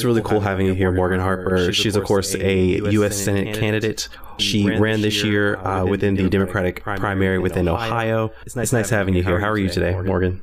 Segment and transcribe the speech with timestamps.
[0.00, 1.74] It is really cool having you here, Morgan Harper.
[1.74, 3.22] She's, of course, a U.S.
[3.22, 4.08] Senate candidate.
[4.38, 8.32] She ran this year uh, within the Democratic primary within Ohio.
[8.46, 9.38] It's nice nice having you here.
[9.38, 10.42] How are you today, Morgan?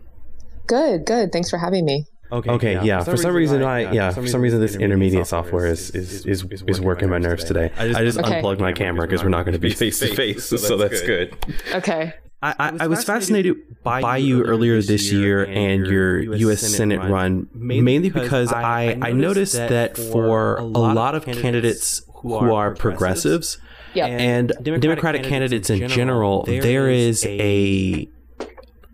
[0.67, 1.31] Good, good.
[1.31, 2.05] Thanks for having me.
[2.31, 2.83] Okay, okay, yeah.
[2.83, 2.99] yeah.
[2.99, 6.25] For, some, some reason, reason, I yeah, for some reason, this intermediate software is is
[6.25, 7.71] is, is working my nerves today.
[7.77, 8.35] I just, I just okay.
[8.35, 11.35] unplugged my camera because we're not going to be face to face, so that's good.
[11.73, 12.13] Okay.
[12.41, 16.61] I, I, I, was fascinated by, by you earlier this year and your U.S.
[16.61, 22.75] Senate run, mainly because I, I noticed that for a lot of candidates who are
[22.75, 23.57] progressives
[23.95, 28.07] and Democratic candidates in general, there is a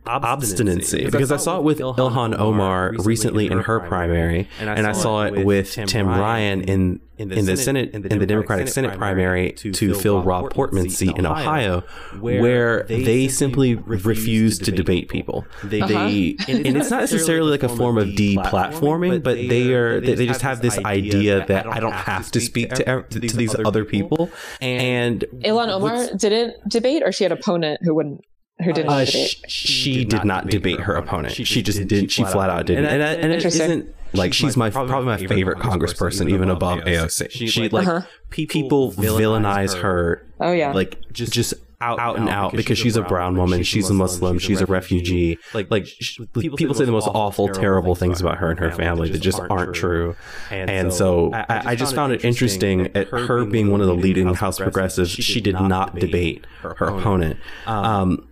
[0.05, 1.05] obstinacy.
[1.05, 5.45] Because I saw it with Ilhan Omar recently in her primary, and I saw it
[5.45, 10.51] with Tim Ryan in in the Senate in the Democratic Senate primary to fill Rob
[10.51, 11.81] Portman's seat in Ohio,
[12.19, 15.45] where they simply refuse to debate people.
[15.63, 15.67] Uh-huh.
[15.69, 20.41] They and it's not necessarily like a form of deplatforming, but they are they just
[20.41, 24.29] have this idea that I don't have to speak to to these other people.
[24.61, 28.23] And Ilhan Omar didn't debate, or she had an opponent who wouldn't
[28.63, 31.35] who didn't uh, she, she, did not debate her opponent.
[31.35, 32.11] She, just did.
[32.11, 32.85] She flat out didn't.
[32.85, 37.31] And, and, and it isn't like she's my probably my favorite congressperson, even above AOC.
[37.31, 38.07] She like uh-huh.
[38.29, 40.25] people villainize her.
[40.39, 41.53] Oh yeah, like just just
[41.83, 45.37] out, out and out because she's a brown woman, she's a Muslim, she's a refugee.
[45.53, 45.87] Like like
[46.35, 49.75] people say the most awful, terrible things about her and her family that just aren't
[49.75, 50.15] true.
[50.49, 54.33] And so I, I just found it interesting at her being one of the leading
[54.33, 55.11] House progressives.
[55.11, 57.39] She did not debate her opponent.
[57.65, 58.27] Um,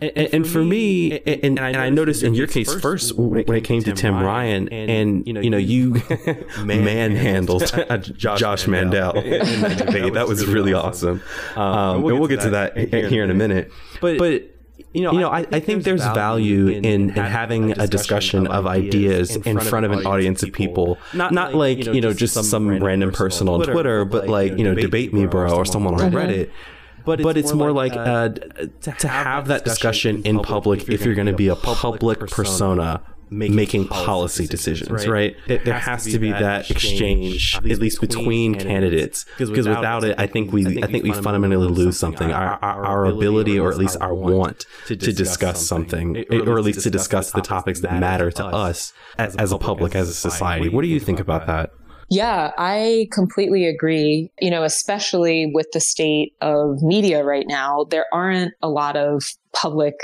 [0.00, 3.56] and, and, and, for me, me and, and, I, noticed in your case first when
[3.56, 6.02] it came to Tim Ryan, and, you know you, know, you
[6.64, 7.66] manhandled
[8.16, 9.16] Josh, Josh Mandel.
[9.16, 10.12] In that debate.
[10.14, 11.22] That was really awesome,
[11.56, 13.72] um, and we'll get to that here in a minute.
[14.00, 14.42] But but
[14.92, 17.78] you know, you know, I, I, think, I think there's value in, in, in having
[17.78, 20.98] a discussion of ideas in front of an audience of people.
[21.12, 24.74] Not, not like, you know, just some random person on Twitter, but like, you know,
[24.74, 26.50] debate me, bro, or someone on Reddit
[27.06, 28.28] but it's, but it's more, more like, like uh, uh,
[28.82, 33.02] to, to have that discussion in public if you're going to be a public persona
[33.30, 35.36] making, making policy decisions, decisions right?
[35.48, 35.64] right?
[35.64, 40.14] There, has, has to be that exchange, at least between candidates, because without, without it,
[40.18, 42.30] I think we, I think we fundamentally lose something.
[42.30, 46.82] Our, our, our ability, or at least our want, to discuss something, or at least
[46.82, 50.68] to discuss the topics that matter to us as, as a public, as a society.
[50.68, 51.70] What do you think about that?
[52.08, 54.30] Yeah, I completely agree.
[54.40, 59.24] You know, especially with the state of media right now, there aren't a lot of
[59.52, 59.94] public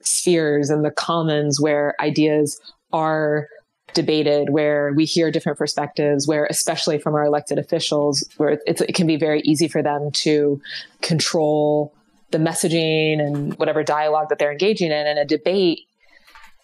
[0.00, 2.60] spheres in the commons where ideas
[2.92, 3.46] are
[3.94, 9.06] debated, where we hear different perspectives, where especially from our elected officials, where it can
[9.06, 10.60] be very easy for them to
[11.00, 11.94] control
[12.32, 15.06] the messaging and whatever dialogue that they're engaging in.
[15.06, 15.85] And a debate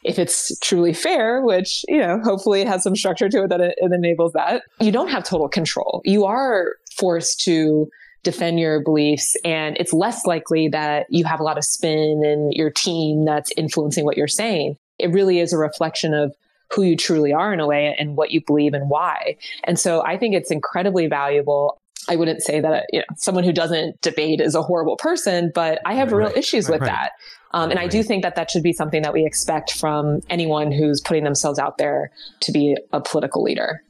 [0.03, 3.61] if it's truly fair, which, you know, hopefully it has some structure to it that
[3.61, 6.01] it, it enables that, you don't have total control.
[6.05, 7.89] You are forced to
[8.23, 12.53] defend your beliefs and it's less likely that you have a lot of spin and
[12.53, 14.77] your team that's influencing what you're saying.
[14.99, 16.35] It really is a reflection of
[16.73, 19.37] who you truly are in a way and what you believe and why.
[19.65, 21.81] And so I think it's incredibly valuable.
[22.09, 25.81] I wouldn't say that you know someone who doesn't debate is a horrible person, but
[25.85, 26.95] I have right, real issues right, with right.
[26.95, 27.13] that.
[27.55, 30.73] Um, and I do think that that should be something that we expect from anyone
[30.73, 33.83] who's putting themselves out there to be a political leader.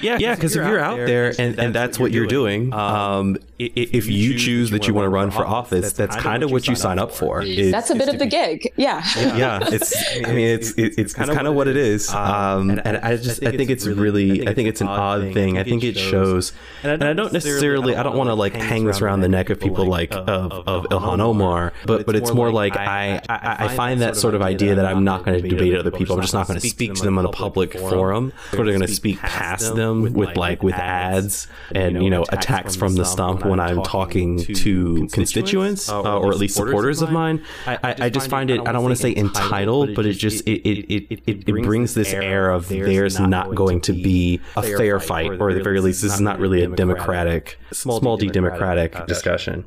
[0.00, 2.70] Yeah, yeah, because if, if you're out there, and, and, and that's, what you're doing,
[2.70, 6.16] doing um, um if, if you choose that you want to run for office, that's
[6.16, 7.44] kind of what you sign up for.
[7.44, 8.72] That's a bit of the gig.
[8.76, 9.02] Yeah.
[9.16, 9.92] Yeah, it's.
[10.24, 12.10] I mean, it's it's kind of what it is.
[12.10, 15.58] Um, um and I just I think it's really I think it's an odd thing.
[15.58, 16.52] I think it shows,
[16.82, 19.60] and I don't necessarily I don't want to like hang this around the neck of
[19.60, 24.16] people like of of Ilhan Omar, but but it's more like I I find that
[24.16, 26.16] sort of idea that I'm not going to debate other people.
[26.16, 28.32] I'm just not going to speak to them in a public forum.
[28.50, 32.24] Sort of going to speak past them them with, like with ads and you know
[32.30, 37.10] attacks from the stump when I'm talking to constituents uh, or at least supporters of
[37.12, 37.44] mine.
[37.66, 40.62] I, I just find it I don't want to say entitled, but it just it
[40.66, 44.98] it, it, it, it brings this air of there's not going to be a fair
[45.00, 49.06] fight, or at the very least, this is not really a democratic, small d democratic
[49.06, 49.66] discussion.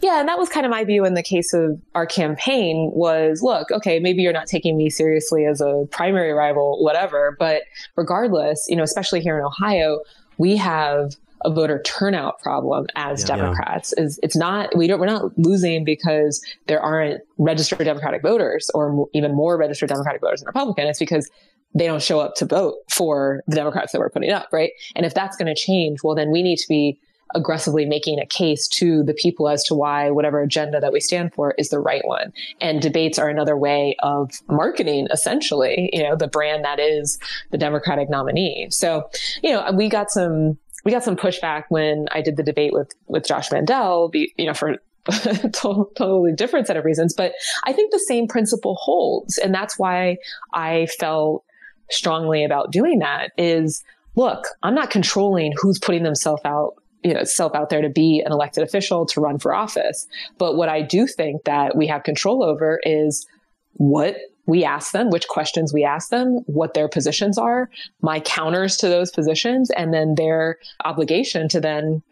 [0.00, 3.42] Yeah, and that was kind of my view in the case of our campaign was
[3.42, 7.62] look, okay, maybe you're not taking me seriously as a primary rival, whatever, but
[7.94, 10.00] regardless, you know, especially here in Ohio,
[10.38, 13.92] we have a voter turnout problem as yeah, Democrats.
[13.96, 14.04] Yeah.
[14.04, 19.08] Is it's not we don't we're not losing because there aren't registered Democratic voters or
[19.12, 20.86] even more registered Democratic voters than Republican.
[20.86, 21.30] It's because
[21.74, 24.70] they don't show up to vote for the Democrats that we're putting up, right?
[24.94, 26.98] And if that's going to change, well, then we need to be
[27.34, 31.34] aggressively making a case to the people as to why whatever agenda that we stand
[31.34, 32.32] for is the right one.
[32.60, 37.18] And debates are another way of marketing, essentially, you know, the brand that is
[37.50, 38.68] the Democratic nominee.
[38.70, 39.08] So,
[39.42, 40.56] you know, we got some
[40.86, 44.54] we got some pushback when I did the debate with with Josh Mandel, you know,
[44.54, 44.76] for
[45.52, 47.12] totally different set of reasons.
[47.12, 47.32] But
[47.64, 50.18] I think the same principle holds, and that's why
[50.54, 51.44] I felt
[51.90, 53.32] strongly about doing that.
[53.36, 53.82] Is
[54.14, 58.22] look, I'm not controlling who's putting themselves out you know, self out there to be
[58.24, 60.06] an elected official to run for office.
[60.38, 63.26] But what I do think that we have control over is
[63.74, 67.68] what we ask them, which questions we ask them, what their positions are,
[68.00, 72.02] my counters to those positions, and then their obligation to then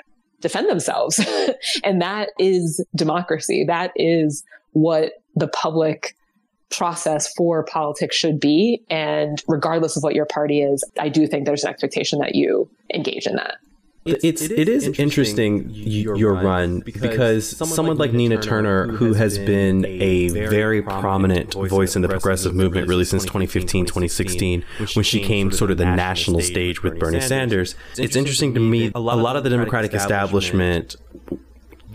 [0.41, 1.21] defend themselves.
[1.85, 3.65] and that is democracy.
[3.65, 6.17] That is what the public
[6.71, 8.83] process for politics should be.
[8.91, 12.69] And regardless of what your party is, I do think there's an expectation that you
[12.93, 13.57] engage in that.
[14.05, 18.37] It's, it's it is interesting, your, your run because, because someone, someone like, like Nina
[18.37, 23.23] Turner, Turner who has been a very prominent voice in the progressive movement really since
[23.25, 24.65] 2015, 2016,
[24.95, 27.75] when she came sort of the national stage with Bernie Sanders.
[27.97, 30.97] It's interesting to me, a lot of the Democratic establishment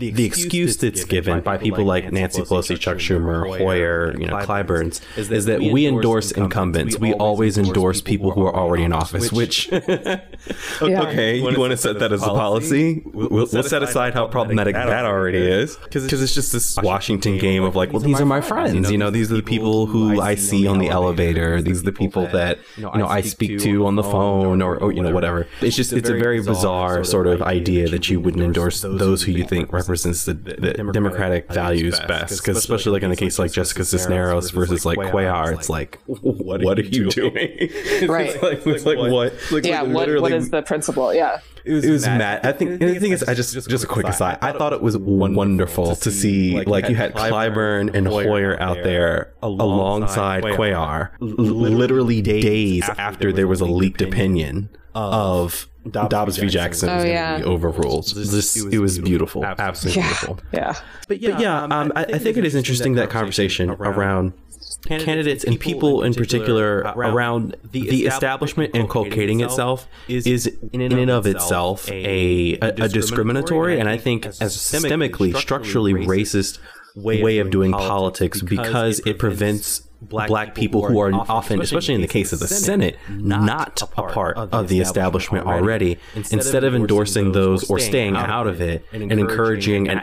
[0.00, 4.36] the, the excuse that's given by people like Nancy Pelosi, Chuck Schumer, Hoyer, you know,
[4.38, 6.98] Clyburns, is that we endorse incumbents.
[6.98, 9.30] We always endorse people who are already in office.
[9.30, 13.02] Which, okay, you want to set that as a policy?
[13.04, 17.76] We'll, set aside how problematic that already is, because it's just this Washington game of
[17.76, 18.90] like, well, these are my friends.
[18.90, 21.60] You know, these are the people who I see on the elevator.
[21.60, 24.92] These are the people that you know I speak to on the phone, or, or
[24.92, 25.46] you know, whatever.
[25.60, 29.32] It's just it's a very bizarre sort of idea that you wouldn't endorse those who
[29.32, 32.40] you think represent represents the, the, the Democratic, values best.
[32.40, 36.62] Because especially like in the case like Jessica Cisneros versus like Cuellar, it's like, what,
[36.62, 37.34] what are you doing?
[38.08, 38.30] right.
[38.30, 39.34] it's like, it's like what?
[39.50, 39.82] Like, yeah.
[39.82, 41.12] What, what is the principle?
[41.12, 41.40] Yeah.
[41.64, 42.46] It was, it was mad.
[42.46, 42.80] I think.
[42.80, 44.38] the thing is, I just just a quick aside.
[44.40, 49.34] I thought it was wonderful to see like you had Clyburn and Hoyer out there
[49.42, 56.48] alongside Cuellar, literally days after there was a leaked opinion of Dobbs, Dobbs v.
[56.48, 57.42] Jackson, Jackson oh, yeah.
[57.42, 58.04] overruled.
[58.14, 60.08] This, it, was, it was beautiful, absolutely, yeah.
[60.08, 60.40] beautiful.
[60.52, 63.70] Yeah, but yeah, but yeah um, um, I, I, think it is interesting that conversation
[63.70, 64.34] around
[64.82, 71.26] candidates, candidates and people in particular around the establishment inculcating itself is in and of
[71.26, 76.58] itself a, a, a discriminatory and I think as systemically, structurally racist
[76.96, 82.00] way of doing politics because it prevents black, black people, who are, often, especially in
[82.00, 85.98] the case of the Senate, not a part of the establishment already,
[86.30, 90.00] instead of endorsing those or staying out of it and encouraging an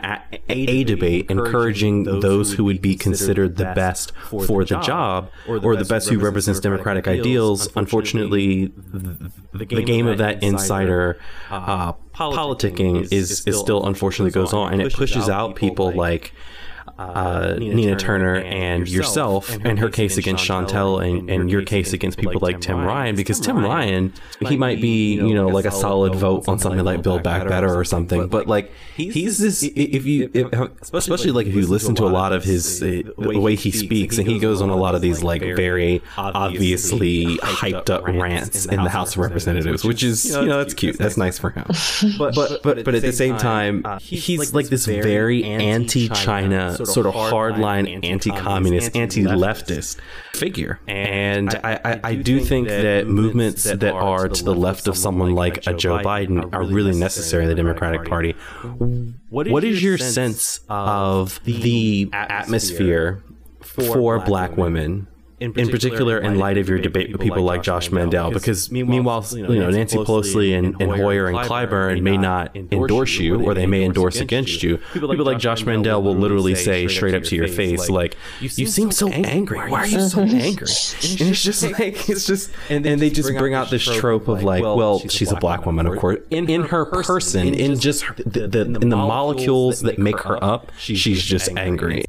[0.48, 4.12] a debate, encouraging those who would be considered the best
[4.46, 7.68] for the job or the best who represents democratic ideals.
[7.76, 8.72] Unfortunately,
[9.52, 11.18] the game of that insider
[11.50, 16.32] uh, politicking is, is still unfortunately goes on, and it pushes out people like
[16.98, 21.30] uh, Nina, Nina, Turner, and yourself, and her, and her case, case against Shontel, and,
[21.30, 25.34] and, your case against people like Tim Ryan, because Tim Ryan, he might be, you
[25.34, 28.72] know, like a solid vote on something like Build Back Better or something, but like
[28.96, 29.62] he's this.
[29.62, 30.52] If you, if,
[30.82, 34.18] especially like if you listen to a lot of his uh, the way he speaks,
[34.18, 38.82] and he goes on a lot of these like very obviously hyped up rants in
[38.82, 41.64] the House of Representatives, which is you know that's cute, that's nice for him.
[42.18, 47.14] But, But but but at the same time, he's like this very anti-China sort of
[47.14, 49.98] hardline anti-communist, anti-leftist
[50.34, 50.80] figure.
[50.86, 55.34] And I, I, I do think that movements that are to the left of someone
[55.34, 58.32] like a Joe Biden are really necessary in the Democratic Party.
[59.30, 63.22] What is your sense of the atmosphere
[63.60, 65.06] for black women
[65.40, 68.70] in particular, in, particular, in light of your debate with people like Josh Mandel, because
[68.70, 73.54] meanwhile, you know, Nancy Pelosi and, and Hoyer and Clyburn may not endorse you, or
[73.54, 74.78] they may endorse against you.
[74.92, 78.90] People like Josh Mandel will literally say straight up to your face, like, "You seem
[78.90, 79.70] so angry.
[79.70, 83.54] Why are you so angry?" And it's just like it's just, and they just bring
[83.54, 87.54] out this trope of like, well, she's a black woman, of course, in her person,
[87.54, 92.04] in just the, the in the molecules that make her up, she's just angry.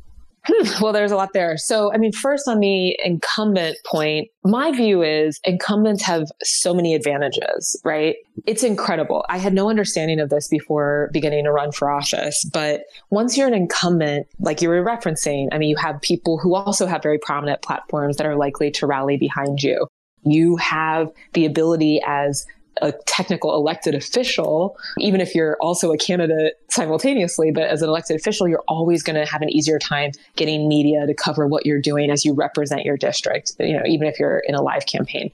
[0.82, 1.58] Well, there's a lot there.
[1.58, 6.96] So, I mean, first on the incumbent point, my view is incumbents have so many
[6.96, 8.16] advantages, right?
[8.46, 9.26] It's incredible.
[9.30, 12.44] I had no understanding of this before beginning to run for office.
[12.54, 16.56] But once you're an incumbent, like you were referencing, I mean, you have people who
[16.56, 19.88] also have very prominent platforms that are likely to rally behind you.
[20.24, 22.46] You have the ability as
[22.82, 28.16] a technical elected official, even if you're also a candidate simultaneously, but as an elected
[28.16, 31.82] official, you're always going to have an easier time getting media to cover what you're
[31.82, 35.32] doing as you represent your district, you know, even if you're in a live campaign.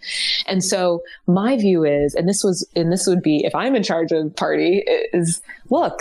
[0.47, 3.83] And so my view is, and this was, and this would be if I'm in
[3.83, 5.99] charge of party, is look,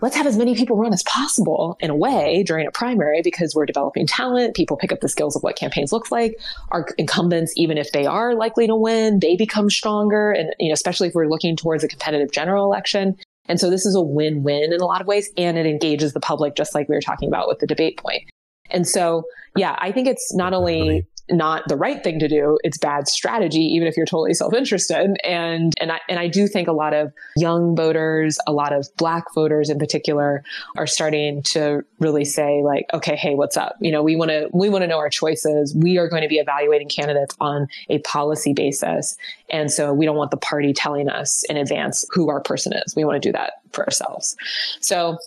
[0.00, 3.54] let's have as many people run as possible in a way during a primary because
[3.54, 4.54] we're developing talent.
[4.54, 6.38] People pick up the skills of what campaigns look like.
[6.70, 10.30] Our incumbents, even if they are likely to win, they become stronger.
[10.30, 13.16] And, you know, especially if we're looking towards a competitive general election.
[13.46, 15.30] And so this is a win-win in a lot of ways.
[15.36, 18.22] And it engages the public, just like we were talking about with the debate point.
[18.70, 19.24] And so,
[19.56, 22.58] yeah, I think it's not only not the right thing to do.
[22.64, 25.16] It's bad strategy, even if you're totally self-interested.
[25.24, 28.88] And and I and I do think a lot of young voters, a lot of
[28.96, 30.42] black voters in particular,
[30.76, 33.76] are starting to really say, like, okay, hey, what's up?
[33.80, 35.74] You know, we want to we want to know our choices.
[35.74, 39.16] We are going to be evaluating candidates on a policy basis.
[39.50, 42.94] And so we don't want the party telling us in advance who our person is.
[42.96, 44.36] We want to do that for ourselves.
[44.80, 45.18] So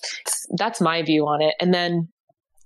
[0.58, 1.56] that's my view on it.
[1.60, 2.10] And then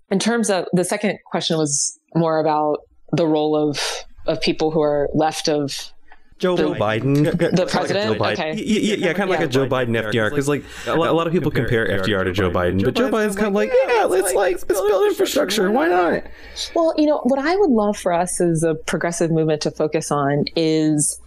[0.09, 2.79] in terms of the second question was more about
[3.11, 3.79] the role of
[4.25, 5.91] of people who are left of
[6.39, 7.23] Joe the, Biden,
[7.55, 8.19] the president.
[8.19, 9.39] Like okay, yeah, yeah, kind of yeah.
[9.39, 12.51] like a Joe Biden FDR, because like a lot of people compare FDR to Joe
[12.51, 15.71] Biden, but Joe Biden's kind of like, yeah, let's like let's build infrastructure.
[15.71, 16.23] Why not?
[16.75, 20.11] Well, you know what I would love for us as a progressive movement to focus
[20.11, 21.19] on is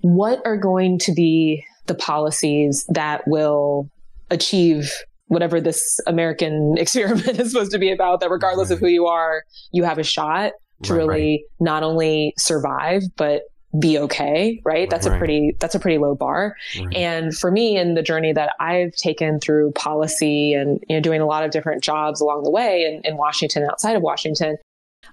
[0.00, 3.88] what are going to be the policies that will
[4.30, 4.92] achieve
[5.28, 8.18] whatever this American experiment is supposed to be about.
[8.20, 8.74] That regardless right.
[8.74, 11.40] of who you are, you have a shot to right, really right.
[11.60, 13.42] not only survive but
[13.78, 15.14] be okay right that's right.
[15.14, 16.56] a pretty that's a pretty low bar
[16.94, 21.20] and for me in the journey that i've taken through policy and you know doing
[21.20, 24.56] a lot of different jobs along the way in, in washington outside of washington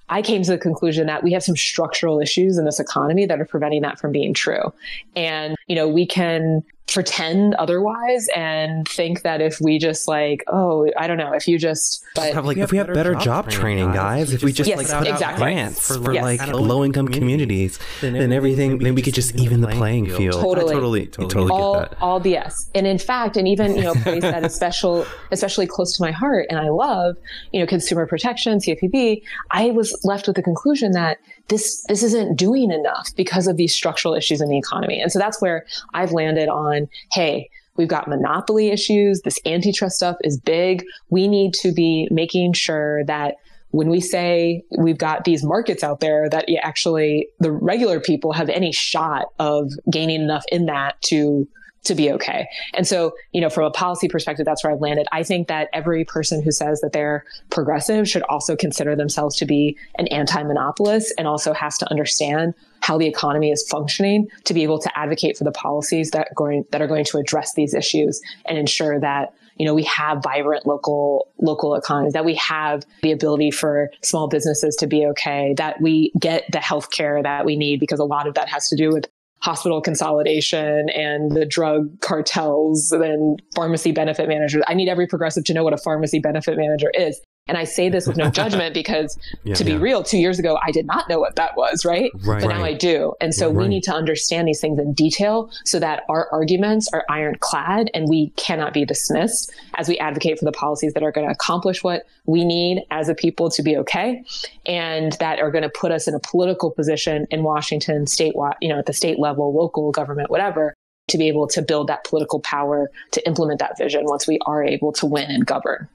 [0.10, 3.40] I came to the conclusion that we have some structural issues in this economy that
[3.40, 4.72] are preventing that from being true.
[5.16, 10.88] And, you know, we can pretend otherwise and think that if we just like, oh,
[10.98, 13.50] I don't know, if you just but have like if we have better, better job,
[13.50, 15.26] training, guys, if we just yes, like put exactly.
[15.26, 16.24] out grants for yes.
[16.24, 20.34] like low income communities, then everything then we could just even the playing field.
[20.34, 22.02] Totally, totally, totally all, get that.
[22.02, 22.70] All BS.
[22.76, 26.12] And in fact, and even you know, place that is special, especially close to my
[26.12, 27.18] heart, and I love,
[27.52, 29.24] you know, consumer protection, CFPB.
[29.52, 33.74] I was left with the conclusion that this this isn't doing enough because of these
[33.74, 35.02] structural issues in the economy.
[35.02, 39.22] And so that's where I've landed on, hey, We've got monopoly issues.
[39.22, 40.86] This antitrust stuff is big.
[41.10, 43.36] We need to be making sure that
[43.72, 48.50] when we say we've got these markets out there that actually the regular people have
[48.50, 51.48] any shot of gaining enough in that to
[51.86, 52.48] to be okay.
[52.74, 55.08] And so, you know, from a policy perspective, that's where I've landed.
[55.12, 59.46] I think that every person who says that they're progressive should also consider themselves to
[59.46, 64.62] be an anti-monopolist and also has to understand how the economy is functioning to be
[64.64, 68.22] able to advocate for the policies that going that are going to address these issues
[68.46, 73.12] and ensure that you know we have vibrant local local economies that we have the
[73.12, 77.56] ability for small businesses to be okay that we get the health care that we
[77.56, 79.08] need because a lot of that has to do with
[79.42, 84.64] hospital consolidation and the drug cartels and pharmacy benefit managers.
[84.68, 87.22] I need every progressive to know what a pharmacy benefit manager is.
[87.48, 89.78] And I say this with no judgment because yeah, to be yeah.
[89.78, 92.12] real, two years ago, I did not know what that was, right?
[92.24, 92.74] right but now right.
[92.74, 93.14] I do.
[93.22, 93.56] And so right.
[93.56, 98.10] we need to understand these things in detail so that our arguments are ironclad and
[98.10, 101.84] we cannot be dismissed as we advocate for the policies that are going to accomplish
[101.84, 104.24] what we need as a people to be okay
[104.66, 108.70] and that are going to put us in a political position in Washington, state, you
[108.70, 110.74] know, at the state level, local government, whatever,
[111.10, 114.64] to be able to build that political power to implement that vision once we are
[114.64, 115.88] able to win and govern.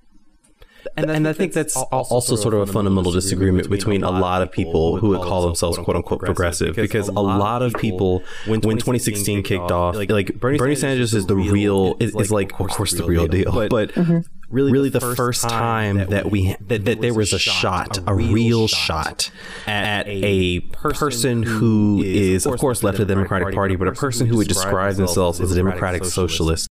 [0.96, 4.42] And, and I think that's also, also sort of a fundamental disagreement between a lot
[4.42, 8.60] of people who would call themselves quote unquote progressive, because a lot of people, when
[8.60, 13.04] 2016 kicked off, like Bernie Sanders is the real, is, is like, of course, the
[13.04, 14.20] real deal, but mm-hmm.
[14.50, 18.68] really, really the first time that we that, that there was a shot, a real
[18.68, 19.30] shot
[19.66, 24.26] at a person who is, of course, left of the Democratic Party, but a person
[24.26, 26.69] who would describe themselves as a democratic socialist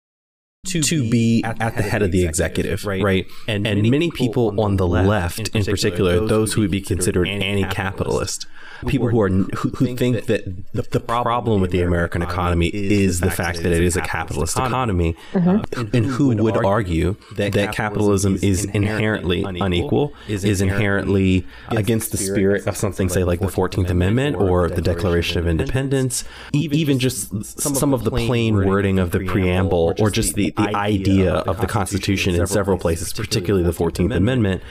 [0.67, 3.03] to, to be at, the head of the executive, right?
[3.03, 3.27] right?
[3.49, 8.47] And, and many people on the left, in particular, those who would be considered anti-capitalist,
[8.87, 13.21] people who are who, who think that the, the problem with the American economy is
[13.21, 15.97] the fact that it is a capitalist economy, mm-hmm.
[15.97, 22.67] and who would argue that, that capitalism is inherently unequal, is inherently against the spirit
[22.67, 27.95] of something, say, like the Fourteenth Amendment or the Declaration of Independence, even just some
[27.95, 32.35] of the plain wording of the preamble, or just the the idea of the Constitution
[32.35, 34.63] in several places, particularly the Fourteenth Amendment,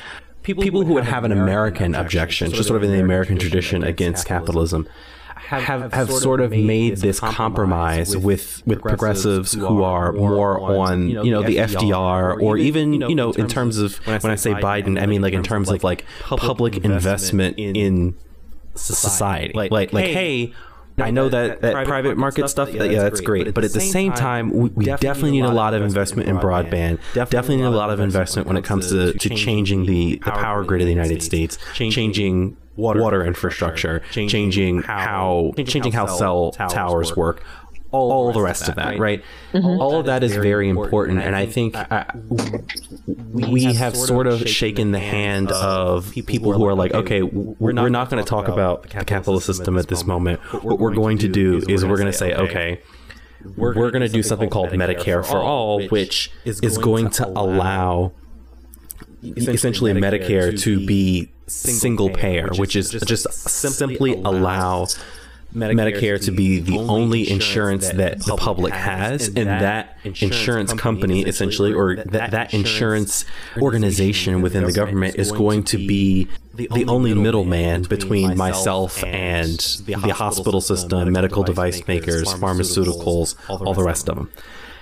[0.43, 3.83] people, people who would have an American objection, just sort of in the American tradition
[3.83, 4.87] against capitalism,
[5.35, 11.31] have, have sort of made this compromise with with progressives who are more on you
[11.31, 15.05] know the FDR or even you know in terms of when I say Biden I
[15.05, 18.15] mean like in terms of like public investment in
[18.75, 19.53] society.
[19.53, 20.53] like like like hey
[21.01, 23.53] I know that, that, private, market stuff, stuff yeah, that's great.
[23.53, 26.99] But at the same time, we, we definitely need a lot of investment in broadband.
[27.13, 30.63] Definitely need a lot of investment when it comes to, to changing the, the power
[30.63, 37.15] grid of the United States, changing water, water infrastructure, changing how changing how cell towers
[37.15, 37.43] work,
[37.91, 39.23] all, all the rest of that, right?
[39.53, 39.81] Mm-hmm.
[39.81, 42.05] All of that is very important, and I think uh,
[43.05, 48.09] we have sort of shaken the hand of people who are like, okay, we're not
[48.09, 50.39] going to talk about the capitalist system at this moment.
[50.63, 52.81] What we're going to do is we're going to say, okay.
[53.57, 58.13] We're going to do something called Medicare for All, which is going to allow
[59.23, 64.87] essentially Medicare to be single payer, which is just simply allow
[65.53, 71.23] Medicare, Medicare to be the only insurance that the public has, and that insurance company,
[71.23, 73.25] essentially, or that, that insurance
[73.57, 79.93] organization within the government is going to be the only middleman between myself and the
[80.13, 84.31] hospital system, medical device makers, pharmaceuticals, all the rest of them.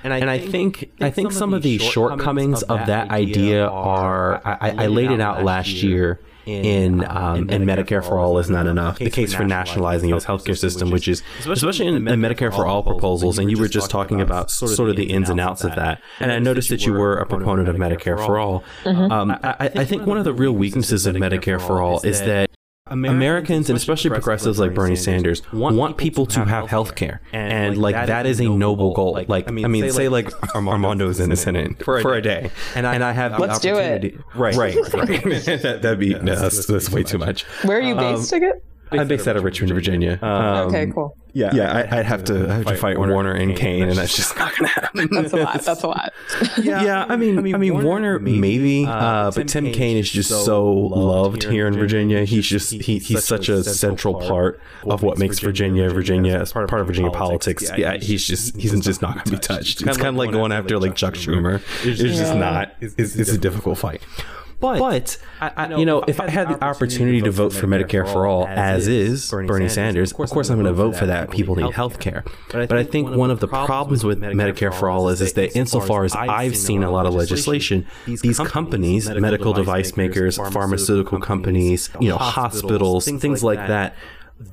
[0.03, 4.41] And I, and I think, I think some of the shortcomings of that idea are
[4.45, 6.19] I, I laid it out last year
[6.49, 8.99] in um, in Medicare for All is not enough.
[8.99, 10.25] The case for nationalizing U.S.
[10.25, 13.89] healthcare system, which is especially in, in Medicare for All proposals, and you were just
[13.89, 16.01] talking about sort of the ins and outs of that.
[16.19, 18.63] And I noticed that you were a proponent of Medicare for All.
[18.85, 22.49] Um, I, I think one of the real weaknesses of Medicare for All is that
[22.89, 27.21] Americans, and especially progressives like Bernie Sanders, want people to have health care.
[27.31, 29.23] And, like, that is a noble goal.
[29.27, 32.51] Like, I mean, say, like, Armando Armando's in the Senate for a day.
[32.75, 34.09] And I have Let's opportunity.
[34.09, 34.37] Do it.
[34.37, 34.75] Right, right.
[34.91, 37.43] that, would be, no, that's, that's way too much.
[37.63, 38.61] Where are you based um, again?
[38.91, 40.19] I'm based out of Richmond, Virginia.
[40.21, 41.15] Um, okay, cool.
[41.31, 43.97] Yeah, yeah, I, would have to I have to fight Warner, Warner and Kaine, and
[43.97, 45.09] that's just not gonna happen.
[45.11, 45.61] That's a lot.
[45.61, 46.13] That's a lot.
[46.61, 47.05] yeah, yeah.
[47.07, 50.29] I mean, I mean, I mean Warner, maybe, uh, uh, but Tim Kaine is just
[50.29, 52.25] so loved here in Virginia.
[52.25, 56.73] He's just he, he's such a central part of what makes Virginia Virginia as part
[56.73, 57.69] of Virginia politics.
[57.77, 59.81] Yeah, he's just he's just not gonna be touched.
[59.83, 61.61] It's kind of like going after like Chuck Schumer.
[61.85, 62.73] It's just not.
[62.81, 64.01] It's a difficult fight.
[64.59, 68.05] But, but I, I, you know, if I had the opportunity to vote for Medicare
[68.11, 71.29] for all, as is Bernie Sanders, of course I'm going to vote for that.
[71.31, 72.23] People need health care.
[72.51, 76.03] But I think one of the problems with Medicare for all is, is that insofar
[76.03, 82.09] as I've seen a lot of legislation, these companies, medical device makers, pharmaceutical companies, you
[82.09, 83.95] know, hospitals, things like that,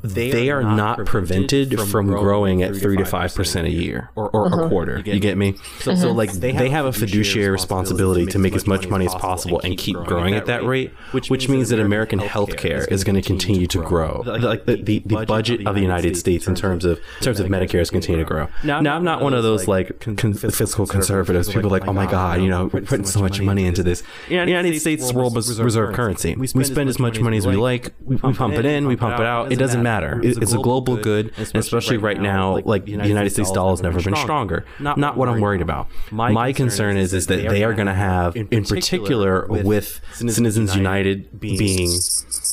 [0.03, 3.71] they, they are, are, not, prevented, prevented from, growing, at three to five percent a
[3.71, 4.65] year or, or uh-huh.
[4.65, 5.01] a quarter.
[5.05, 5.55] You get me?
[5.81, 9.07] So, so like they have, they have a fiduciary responsibility to make as much money
[9.07, 13.05] as possible and keep growing at that rate, which, which means that American healthcare is
[13.05, 14.23] going to continue to grow.
[14.27, 17.47] Like the, the, the budget of the United States in terms of in terms of
[17.47, 18.49] Medicare is continue to grow.
[18.65, 21.53] Now, I'm not one of those like con- fiscal conservatives.
[21.53, 24.03] People like, oh my god, you know, we're putting so much money into this.
[24.29, 26.35] The United States world reserve currency.
[26.35, 27.93] We spend as much money as we like.
[28.01, 28.87] We pump it in.
[28.89, 29.53] We pump it out.
[29.53, 30.21] It doesn't doesn't matter.
[30.23, 33.83] It's, it's a global good, and especially right now, like the United States dollar has
[33.83, 34.65] never been stronger.
[34.81, 35.89] Not what I'm worried about.
[36.11, 41.41] My concern is is that they are going to have, in particular, with Citizens United
[41.41, 41.89] being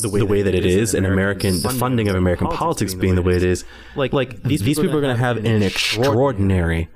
[0.02, 3.36] the way that it is, and American the funding of American politics being the way
[3.36, 6.90] it is, like like these people are going to have an extraordinary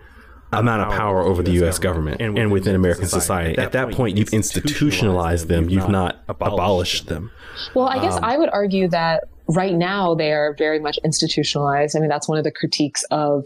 [0.54, 1.80] amount of power over the U.S.
[1.80, 3.58] government and within American society.
[3.58, 5.70] At that point, you've institutionalized them.
[5.70, 7.32] You've not abolished them.
[7.74, 11.96] Well, I guess um, I would argue that right now they are very much institutionalized.
[11.96, 13.46] I mean, that's one of the critiques of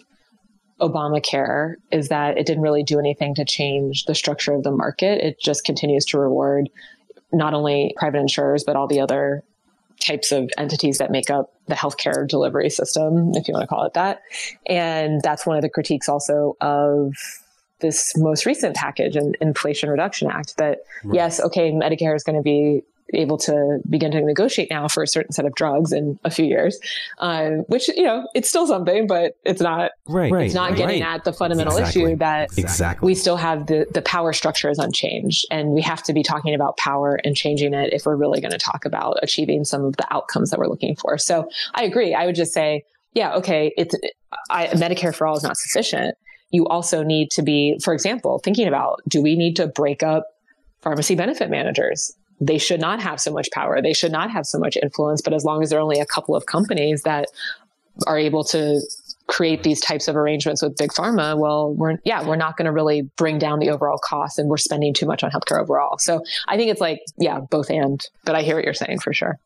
[0.79, 5.23] Obamacare is that it didn't really do anything to change the structure of the market.
[5.23, 6.69] It just continues to reward
[7.31, 9.43] not only private insurers, but all the other
[9.99, 13.85] types of entities that make up the healthcare delivery system, if you want to call
[13.85, 14.21] it that.
[14.67, 17.13] And that's one of the critiques also of
[17.79, 21.15] this most recent package and Inflation Reduction Act that right.
[21.15, 22.81] yes, okay, Medicare is going to be
[23.13, 26.45] able to begin to negotiate now for a certain set of drugs in a few
[26.45, 26.80] years,
[27.19, 30.34] um, which you know it's still something, but it's not right.
[30.34, 31.15] It's not getting right.
[31.15, 32.04] at the fundamental exactly.
[32.04, 33.06] issue that exactly.
[33.06, 36.54] we still have the the power structure is unchanged, and we have to be talking
[36.54, 39.97] about power and changing it if we're really going to talk about achieving some of
[39.97, 41.17] the outcomes that we're looking for.
[41.17, 42.13] So I agree.
[42.13, 43.95] I would just say, yeah, okay, it's
[44.50, 46.15] I, Medicare for all is not sufficient.
[46.52, 50.26] You also need to be, for example, thinking about do we need to break up
[50.82, 52.13] pharmacy benefit managers?
[52.41, 53.82] They should not have so much power.
[53.82, 55.21] They should not have so much influence.
[55.21, 57.27] But as long as there are only a couple of companies that
[58.08, 58.82] are able to
[59.27, 62.71] create these types of arrangements with big pharma, well, we're yeah, we're not going to
[62.71, 65.99] really bring down the overall cost, and we're spending too much on healthcare overall.
[65.99, 68.04] So I think it's like yeah, both and.
[68.25, 69.39] But I hear what you're saying for sure.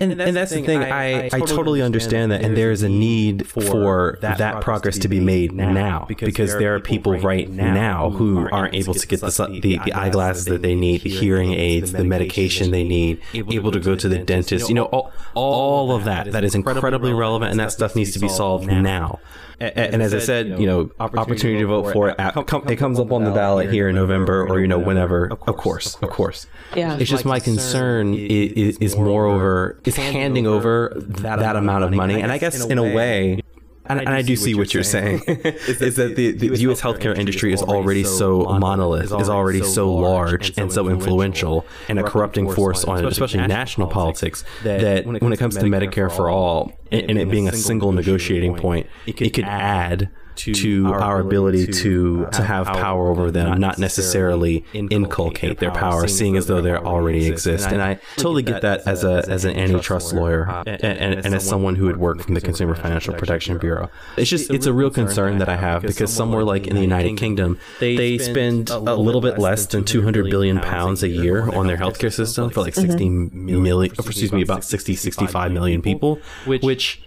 [0.00, 0.64] And, and, that's, and that's, the thing.
[0.64, 0.82] thing.
[0.82, 4.62] I, I, totally, I totally understand that, and there is a need for that, that
[4.62, 8.94] progress to be made now, because, because there are people right now who aren't able
[8.94, 12.84] to get the, the, the eyeglasses that they need, the hearing aids, the medication they
[12.84, 14.68] need, able to go to the dentist.
[14.68, 18.18] You know, all, all of that that is incredibly relevant, and that stuff needs to
[18.18, 19.20] be solved now.
[19.62, 22.18] And, and, as I said, you know, opportunity to vote for it.
[22.18, 25.26] Uh, it comes up on the ballot here in November or you know whenever.
[25.26, 26.46] Of course, of course.
[26.74, 26.96] Yeah.
[26.98, 32.32] It's just my concern is, is moreover is handing over that amount of money, and
[32.32, 33.42] I guess in a way
[33.86, 36.80] and, and, I do see what you're saying, is that the, the U.S.
[36.80, 42.02] healthcare industry is already so monolith, is already so large and so influential, and a
[42.02, 46.72] corrupting force on it, especially national politics, that when it comes to Medicare for all,
[46.90, 51.66] and it being a single negotiating point, it could add to, to our, our ability,
[51.66, 56.72] to, to have power over them, not necessarily inculcate their power, seeing as though they
[56.72, 57.68] already exist.
[57.68, 61.34] And I totally get that as a as an antitrust lawyer uh, and, and, and
[61.34, 63.90] as someone who had worked from the Consumer Financial Protection Bureau.
[64.16, 67.16] It's just it's a real concern that I have because somewhere like in the United
[67.16, 71.76] Kingdom, they spend a little bit less than 200 billion pounds a year on their
[71.76, 74.00] healthcare system for like 60 mm-hmm.
[74.00, 77.02] excuse me, about 60, 65 million people, which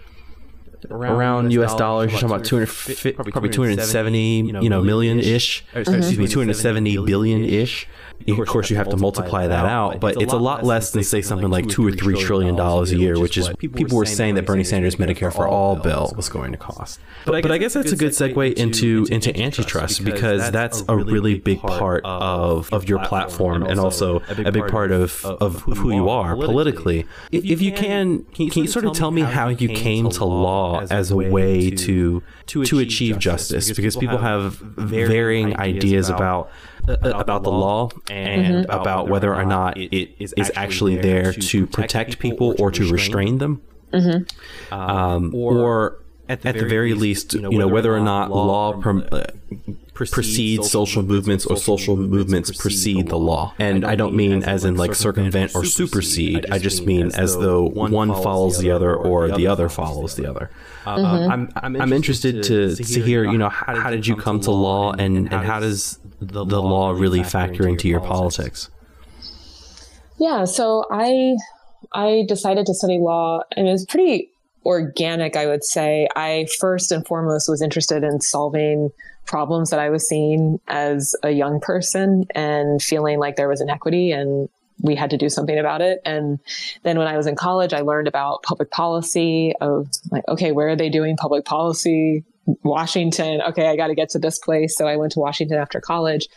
[0.90, 1.74] around, around U.S.
[1.74, 2.12] dollars.
[2.12, 4.18] You're talking about 200, probably, probably 270,
[4.62, 5.64] you know, million ish.
[5.72, 5.94] Mm-hmm.
[5.94, 7.86] Excuse me, 270 billion ish.
[8.28, 11.22] Of course, you have to multiply that out, but it's a lot less than say
[11.22, 14.46] something like two or three trillion dollars a year, which is people were saying that
[14.46, 17.00] Bernie Sanders' Medicare for all bill was going to cost.
[17.24, 21.38] But, but I guess that's a good segue into into antitrust because that's a really
[21.38, 26.08] big part of of your platform and also a big part of of who you
[26.08, 27.06] are politically.
[27.32, 31.10] If you can, can you sort of tell me how you came to law as
[31.10, 33.72] a way to to achieve justice?
[33.72, 36.50] Because people have varying ideas about
[36.88, 38.70] about the law and mm-hmm.
[38.70, 43.62] about whether or not it is actually there to protect people or to restrain them.
[43.92, 44.74] Mm-hmm.
[44.74, 48.30] Um, or at the, at the very, least, you know, you know whether, or not
[48.30, 49.24] law uh,
[49.96, 53.54] precedes social movements or social movements precede the law.
[53.58, 56.46] And I don't mean as in like circumvent or supersede.
[56.50, 60.50] I just mean as though one follows the other or the other follows the other.
[60.84, 61.32] Uh, mm-hmm.
[61.32, 64.50] I'm, I'm, I'm interested to, to hear, you know, how, how did you come to
[64.50, 68.70] law and, and how does the law really factor into your politics?
[70.18, 71.36] Yeah, so I
[71.92, 74.30] I decided to study law and it was pretty
[74.64, 76.08] organic, I would say.
[76.16, 78.90] I first and foremost was interested in solving
[79.26, 84.12] problems that I was seeing as a young person and feeling like there was inequity
[84.12, 84.48] and
[84.80, 86.00] we had to do something about it.
[86.04, 86.38] And
[86.82, 90.68] then when I was in college, I learned about public policy of like, okay, where
[90.68, 92.24] are they doing public policy?
[92.62, 93.40] Washington.
[93.40, 94.76] Okay, I got to get to this place.
[94.76, 96.28] So I went to Washington after college.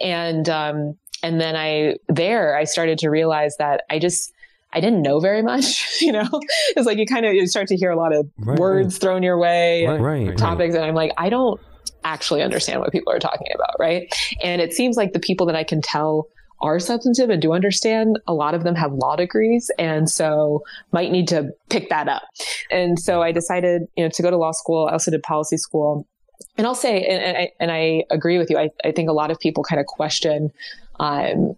[0.00, 4.32] And, um, and then I, there, I started to realize that I just,
[4.72, 6.28] I didn't know very much, you know,
[6.76, 9.22] it's like you kind of you start to hear a lot of right, words thrown
[9.22, 10.74] your way, right, right, topics.
[10.74, 11.60] And I'm like, I don't
[12.04, 13.74] actually understand what people are talking about.
[13.78, 14.14] Right.
[14.42, 16.28] And it seems like the people that I can tell
[16.60, 19.70] are substantive and do understand, a lot of them have law degrees.
[19.78, 20.62] And so
[20.92, 22.22] might need to pick that up.
[22.70, 24.86] And so I decided, you know, to go to law school.
[24.86, 26.06] I also did policy school.
[26.56, 28.56] And I'll say, and, and I, and I agree with you.
[28.56, 30.52] I, I think a lot of people kind of question,
[31.00, 31.56] um,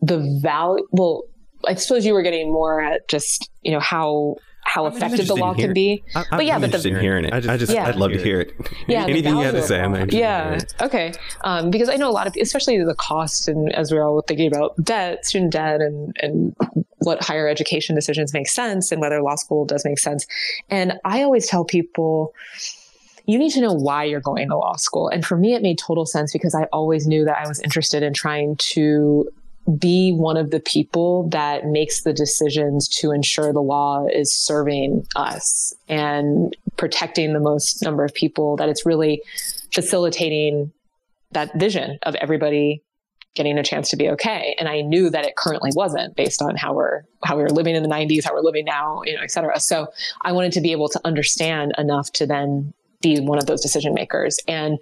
[0.00, 0.86] the value.
[0.92, 1.24] Well,
[1.66, 4.36] I suppose you were getting more at just, you know, how
[4.68, 6.04] how I'm effective the law can be.
[6.14, 7.32] I, but yeah, I'm but the, in hearing it.
[7.32, 7.86] I just, I just yeah.
[7.86, 8.54] I'd love to hear it.
[8.86, 9.80] Yeah, anything you have to say.
[9.80, 10.18] I'm interested.
[10.18, 10.58] Yeah.
[10.80, 11.14] Okay.
[11.42, 14.46] Um, because I know a lot of, especially the cost, and as we're all thinking
[14.46, 16.54] about debt, student debt, and and
[16.98, 20.26] what higher education decisions make sense, and whether law school does make sense.
[20.68, 22.34] And I always tell people.
[23.30, 25.08] You need to know why you're going to law school.
[25.10, 28.02] And for me, it made total sense because I always knew that I was interested
[28.02, 29.28] in trying to
[29.76, 35.06] be one of the people that makes the decisions to ensure the law is serving
[35.14, 39.22] us and protecting the most number of people, that it's really
[39.72, 40.72] facilitating
[41.32, 42.82] that vision of everybody
[43.34, 44.56] getting a chance to be okay.
[44.58, 47.76] And I knew that it currently wasn't based on how we're how we were living
[47.76, 49.60] in the 90s, how we're living now, you know, et cetera.
[49.60, 49.88] So
[50.22, 53.94] I wanted to be able to understand enough to then be one of those decision
[53.94, 54.38] makers.
[54.48, 54.78] And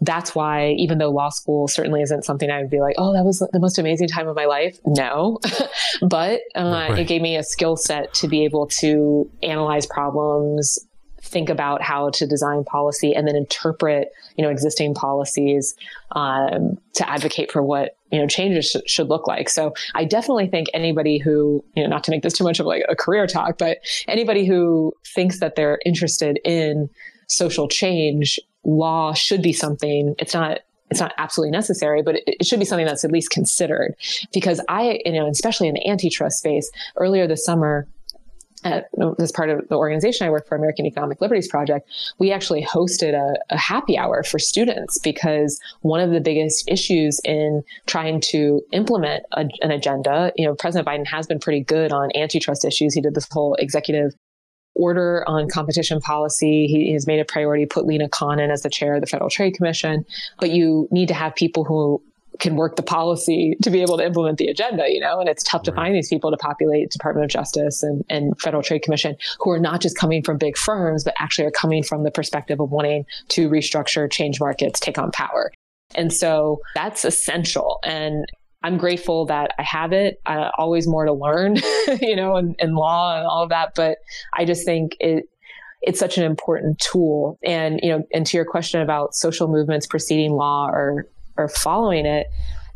[0.00, 3.24] that's why even though law school certainly isn't something I would be like, oh, that
[3.24, 4.78] was the most amazing time of my life.
[4.86, 5.38] No,
[6.02, 6.98] but uh, right.
[6.98, 10.78] it gave me a skill set to be able to analyze problems,
[11.22, 15.74] think about how to design policy, and then interpret, you know, existing policies
[16.12, 19.50] um, to advocate for what you know changes sh- should look like.
[19.50, 22.66] So I definitely think anybody who, you know, not to make this too much of
[22.66, 26.88] like a career talk, but anybody who thinks that they're interested in
[27.28, 32.58] social change law should be something it's not it's not absolutely necessary, but it, should
[32.58, 33.94] be something that's at least considered.
[34.32, 37.86] Because I, you know, especially in the antitrust space, earlier this summer,
[38.64, 42.62] at, as part of the organization I work for, American Economic Liberties Project, we actually
[42.62, 48.20] hosted a, a, happy hour for students because one of the biggest issues in trying
[48.32, 52.64] to implement a, an agenda, you know, President Biden has been pretty good on antitrust
[52.64, 52.92] issues.
[52.92, 54.12] He did this whole executive
[54.74, 56.66] order on competition policy.
[56.66, 59.30] He has made a priority, put Lina Khan in as the chair of the Federal
[59.30, 60.04] Trade Commission.
[60.38, 62.02] But you need to have people who
[62.38, 65.42] can work the policy to be able to implement the agenda, you know, and it's
[65.42, 69.16] tough to find these people to populate Department of Justice and, and Federal Trade Commission
[69.40, 72.58] who are not just coming from big firms, but actually are coming from the perspective
[72.60, 75.52] of wanting to restructure, change markets, take on power.
[75.94, 77.78] And so that's essential.
[77.84, 78.24] And
[78.62, 80.20] I'm grateful that I have it.
[80.26, 81.56] Uh, always more to learn,
[82.00, 83.74] you know, in, in law and all of that.
[83.74, 83.98] But
[84.34, 85.24] I just think it,
[85.80, 87.38] it's such an important tool.
[87.42, 92.04] And, you know, and to your question about social movements preceding law or or following
[92.04, 92.26] it,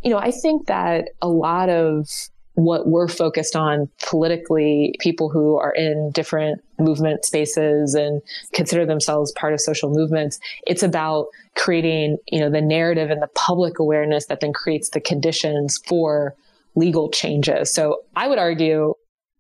[0.03, 2.09] you know, I think that a lot of
[2.55, 9.33] what we're focused on politically, people who are in different movement spaces and consider themselves
[9.33, 14.27] part of social movements, it's about creating, you know, the narrative and the public awareness
[14.27, 16.35] that then creates the conditions for
[16.77, 17.73] legal changes.
[17.73, 18.95] So I would argue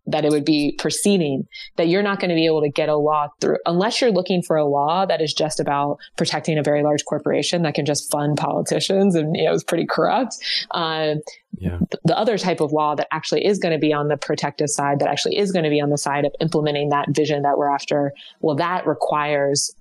[0.07, 2.97] that it would be proceeding that you're not going to be able to get a
[2.97, 6.83] law through unless you're looking for a law that is just about protecting a very
[6.83, 10.37] large corporation that can just fund politicians and you know is pretty corrupt
[10.73, 11.15] uh,
[11.59, 11.79] yeah.
[12.05, 14.99] the other type of law that actually is going to be on the protective side
[14.99, 17.71] that actually is going to be on the side of implementing that vision that we're
[17.71, 19.75] after well that requires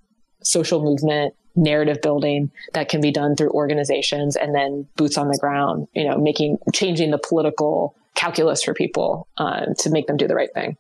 [0.44, 5.38] social movement narrative building that can be done through organizations and then boots on the
[5.38, 10.28] ground you know making changing the political calculus for people uh, to make them do
[10.28, 10.78] the right thing.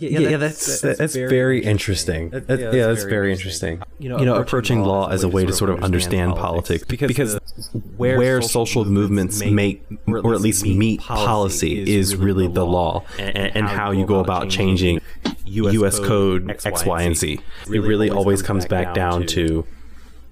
[0.00, 2.30] Yeah, yeah, that's that's, that's, that's very, very interesting.
[2.30, 3.74] That, yeah, that's, yeah, that's very, very interesting.
[3.74, 3.94] interesting.
[3.98, 7.08] You know, you know, approaching law as a way to sort of understand politics, because,
[7.08, 7.38] because
[7.96, 13.56] where, where social movements make, or at least meet policy, is really the law, and,
[13.56, 15.00] and how you go about changing
[15.46, 15.98] U.S.
[15.98, 17.40] Code X, Y, and Z.
[17.66, 19.66] It really always comes back down to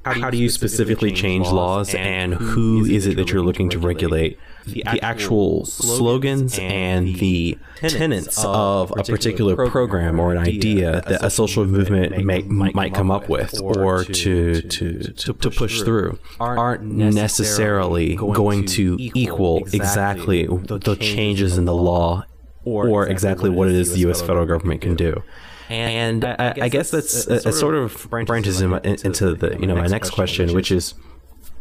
[0.05, 4.39] how do you specifically change laws, and who is it that you're looking to regulate?
[4.67, 11.03] The actual, the actual slogans and the tenets of a particular program or an idea
[11.07, 15.83] that a social movement may, might come up with or to, to, to, to push
[15.83, 22.25] through aren't necessarily going to equal exactly the changes in the law
[22.65, 24.21] or exactly what it is the U.S.
[24.21, 25.23] federal government can do.
[25.69, 29.89] And I, I, guess that's a, a sort of branches into the you know my
[29.89, 30.95] next question, which is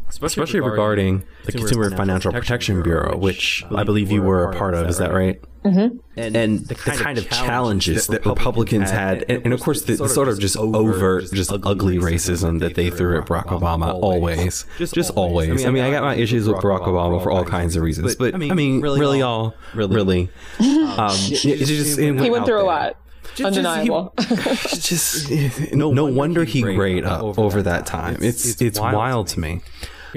[0.08, 4.56] especially, especially regarding, regarding the Consumer Financial Protection Bureau, which I believe you were a
[4.56, 4.88] part of.
[4.88, 5.40] Is that right?
[5.66, 5.96] Mm-hmm.
[6.16, 9.82] And, and the, kind, the kind of challenges that Republicans had, and, and of course
[9.82, 13.92] the, the sort of just overt, just ugly racism that they threw at Barack Obama
[13.92, 15.64] always, just always.
[15.64, 18.34] I mean, I got my issues with Barack Obama for all kinds of reasons, but
[18.34, 22.96] I mean, really, all, really, um, just, he went through a lot.
[23.34, 24.14] Just, undeniable.
[24.18, 28.16] Just, just no, no wonder he grayed up over that time.
[28.22, 29.60] It's it's, it's wild to me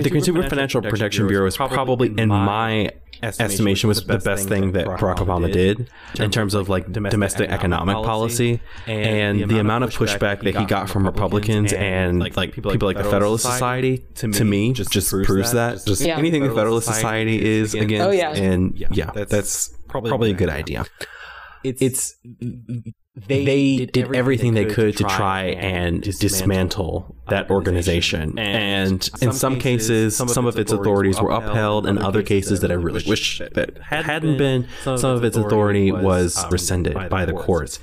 [0.03, 4.85] the Consumer Financial Protection Bureau is probably, in my estimation, was the best thing that
[4.85, 10.41] Barack Obama did in terms of like domestic economic policy and the amount of pushback
[10.43, 15.11] that he got from Republicans and like people like the Federalist Society to me just
[15.23, 20.35] proves that just anything the Federalist Society is against oh, and yeah that's probably a
[20.35, 20.85] good idea.
[21.63, 22.15] It's
[23.27, 28.37] they, they did, did, everything they could, to try and dismantle that organization.
[28.37, 32.75] And in some cases, some of its authorities were upheld, and other cases that I
[32.75, 37.79] really wish that hadn't been, some of its authority was um, rescinded by the courts.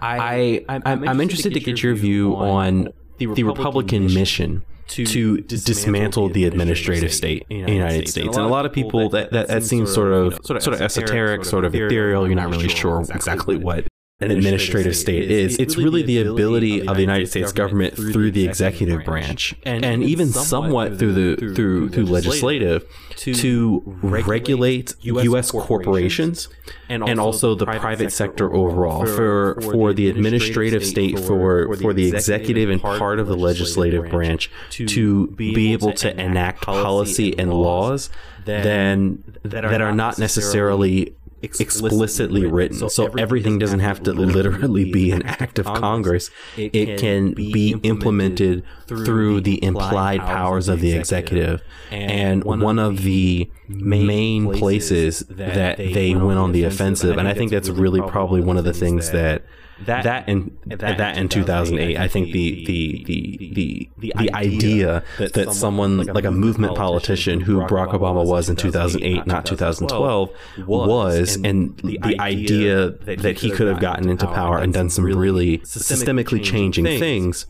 [0.00, 6.28] I, I'm, I'm interested to get your view on the Republican mission to, to dismantle
[6.30, 8.36] the administrative state in the United States.
[8.36, 11.64] And a lot of people that, that, that seems sort of sort of esoteric, sort
[11.64, 12.26] of ethereal.
[12.26, 13.86] You're not really sure exactly what
[14.22, 15.58] an administrative state is.
[15.58, 20.28] It's really the ability of the United States government through the executive branch and even
[20.28, 22.84] somewhat through the through through legislative
[23.16, 25.50] to regulate U.S.
[25.50, 26.48] corporations
[26.88, 32.70] and also the private sector overall for for the administrative state for for the executive
[32.70, 38.10] and part of the legislative branch to be able to enact policy and laws
[38.44, 42.76] then that are not necessarily explicitly written.
[42.78, 46.30] So, so everything doesn't have to literally be an act of Congress.
[46.56, 51.62] It can be implemented through the implied powers of the executive.
[51.90, 57.50] And one of the main places that they went on the offensive, and I think
[57.50, 59.44] that's really probably one of the things that
[59.86, 65.32] that that in that, in 2008 i think the the the the the, idea that,
[65.34, 70.30] that someone like a movement politician who barack obama was in 2008 not 2012
[70.66, 75.58] was and the idea that he could have gotten into power and done some really
[75.58, 77.46] systemically changing things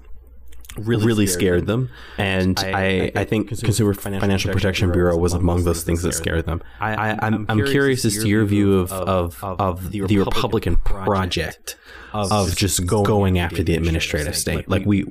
[0.76, 1.90] really, really scared, them.
[2.18, 6.46] And I, I, I, think Consumer Financial Protection Bureau was among those things that scared
[6.46, 6.62] them.
[6.80, 11.76] I, am I'm, I'm curious as to your view of, of, of the Republican project
[12.12, 14.68] of just going after the administrative state.
[14.68, 15.04] Like we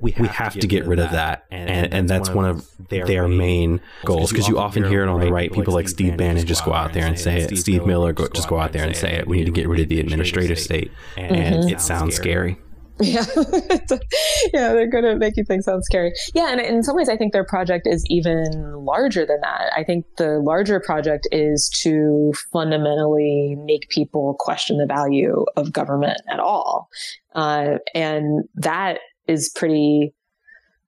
[0.00, 4.30] we have to get rid of that, and and that's one of their main goals.
[4.30, 6.92] Because you often hear it on the right, people like Steve Bannon just go out
[6.92, 7.56] there and say it.
[7.58, 9.26] Steve Miller just go out there and say it.
[9.26, 12.58] We need to get rid of the administrative state, and it sounds scary.
[13.00, 13.24] Yeah.
[14.52, 16.12] yeah, they're going to make you think sounds scary.
[16.34, 18.44] Yeah, and in some ways, I think their project is even
[18.76, 19.72] larger than that.
[19.76, 26.20] I think the larger project is to fundamentally make people question the value of government
[26.30, 26.88] at all.
[27.34, 30.14] Uh, and that is pretty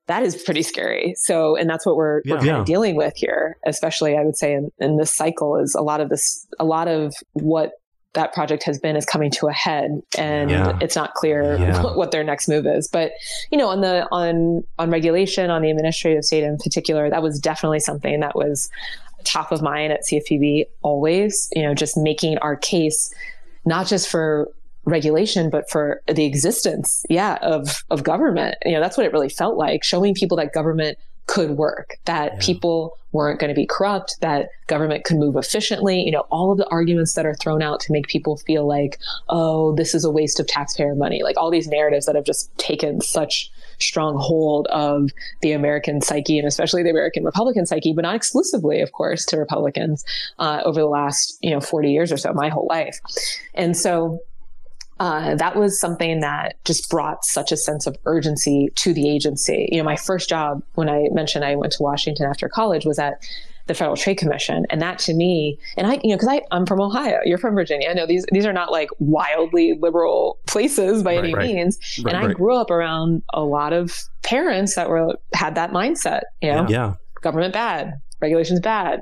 [0.06, 1.14] that is pretty scary.
[1.16, 2.34] So, and that's what we're, yeah.
[2.34, 2.60] we're kind yeah.
[2.60, 6.00] of dealing with here, especially I would say in, in this cycle is a lot
[6.00, 7.72] of this, a lot of what
[8.16, 10.76] that project has been is coming to a head and yeah.
[10.80, 11.82] it's not clear yeah.
[11.94, 13.12] what their next move is but
[13.52, 17.38] you know on the on on regulation on the administrative state in particular that was
[17.38, 18.68] definitely something that was
[19.24, 23.12] top of mind at cfpb always you know just making our case
[23.64, 24.48] not just for
[24.84, 29.28] regulation but for the existence yeah of of government you know that's what it really
[29.28, 32.38] felt like showing people that government could work, that yeah.
[32.40, 36.02] people weren't going to be corrupt, that government could move efficiently.
[36.02, 38.98] You know, all of the arguments that are thrown out to make people feel like,
[39.28, 41.22] oh, this is a waste of taxpayer money.
[41.22, 45.10] Like all these narratives that have just taken such strong hold of
[45.42, 49.36] the American psyche and especially the American Republican psyche, but not exclusively, of course, to
[49.36, 50.04] Republicans
[50.38, 53.00] uh, over the last, you know, 40 years or so, my whole life.
[53.54, 54.20] And so,
[54.98, 59.68] uh, that was something that just brought such a sense of urgency to the agency.
[59.70, 62.98] You know, my first job when I mentioned I went to Washington after college was
[62.98, 63.22] at
[63.66, 66.80] the Federal Trade Commission, and that to me, and I, you know, because I'm from
[66.80, 67.88] Ohio, you're from Virginia.
[67.90, 71.46] I know these these are not like wildly liberal places by right, any right.
[71.46, 75.72] means, right, and I grew up around a lot of parents that were had that
[75.72, 76.22] mindset.
[76.40, 79.00] You know, yeah, government bad, regulations bad,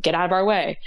[0.00, 0.78] get out of our way.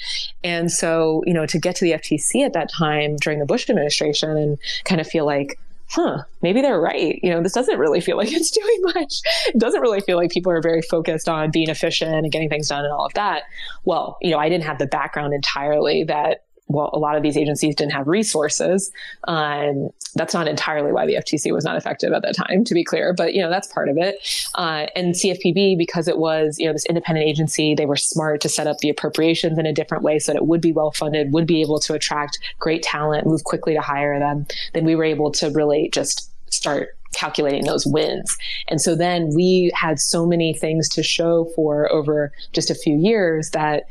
[0.43, 3.69] And so, you know, to get to the FTC at that time during the Bush
[3.69, 7.19] administration and kind of feel like, huh, maybe they're right.
[7.21, 9.21] You know, this doesn't really feel like it's doing much.
[9.47, 12.69] It doesn't really feel like people are very focused on being efficient and getting things
[12.69, 13.43] done and all of that.
[13.83, 17.37] Well, you know, I didn't have the background entirely that well, a lot of these
[17.37, 18.91] agencies didn't have resources.
[19.27, 22.83] Um, that's not entirely why the FTC was not effective at that time, to be
[22.83, 24.15] clear, but you know that's part of it.
[24.55, 28.49] Uh, and CFPB, because it was you know this independent agency, they were smart to
[28.49, 31.31] set up the appropriations in a different way so that it would be well funded,
[31.33, 34.47] would be able to attract great talent, move quickly to hire them.
[34.73, 38.35] Then we were able to really just start calculating those wins.
[38.67, 42.97] And so then we had so many things to show for over just a few
[42.97, 43.85] years that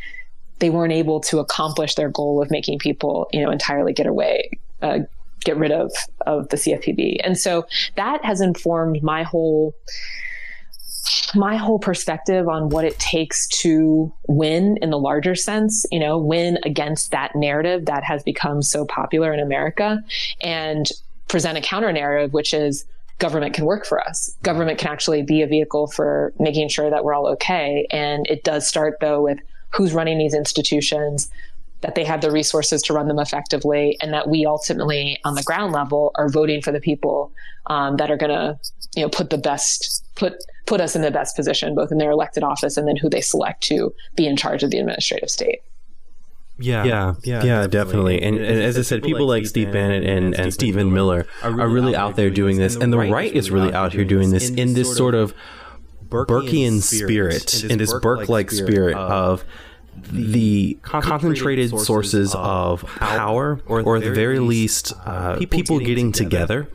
[0.59, 4.51] they weren't able to accomplish their goal of making people, you know, entirely get away,
[4.83, 5.01] uh,
[5.41, 5.93] get rid of
[6.27, 7.19] of the CFPB.
[7.23, 9.75] And so that has informed my whole
[11.35, 16.19] my whole perspective on what it takes to win in the larger sense, you know,
[16.19, 20.03] win against that narrative that has become so popular in America
[20.41, 20.91] and
[21.29, 22.87] present a counter narrative, which is
[23.19, 24.37] government can work for us.
[24.43, 27.87] Government can actually be a vehicle for making sure that we're all okay.
[27.91, 29.39] And it does start though with
[29.75, 31.31] who's running these institutions,
[31.81, 35.43] that they have the resources to run them effectively, and that we ultimately, on the
[35.43, 37.31] ground level, are voting for the people
[37.67, 38.59] um, that are going to,
[38.97, 42.11] you know, put the best put put us in the best position, both in their
[42.11, 45.61] elected office and then who they select to be in charge of the administrative state.
[46.59, 48.23] Yeah, yeah, yeah, yeah, definitely.
[48.23, 51.97] And, and, as I said, people like Steve Bannon and, and Stephen Miller are really
[51.97, 54.97] out there doing this, and the right is really out here doing this in this
[54.97, 55.35] sort of
[56.15, 59.45] Burkean spirit, and this Burke-like spirit of
[60.11, 66.69] the concentrated sources of power, or at the very least, uh, people getting together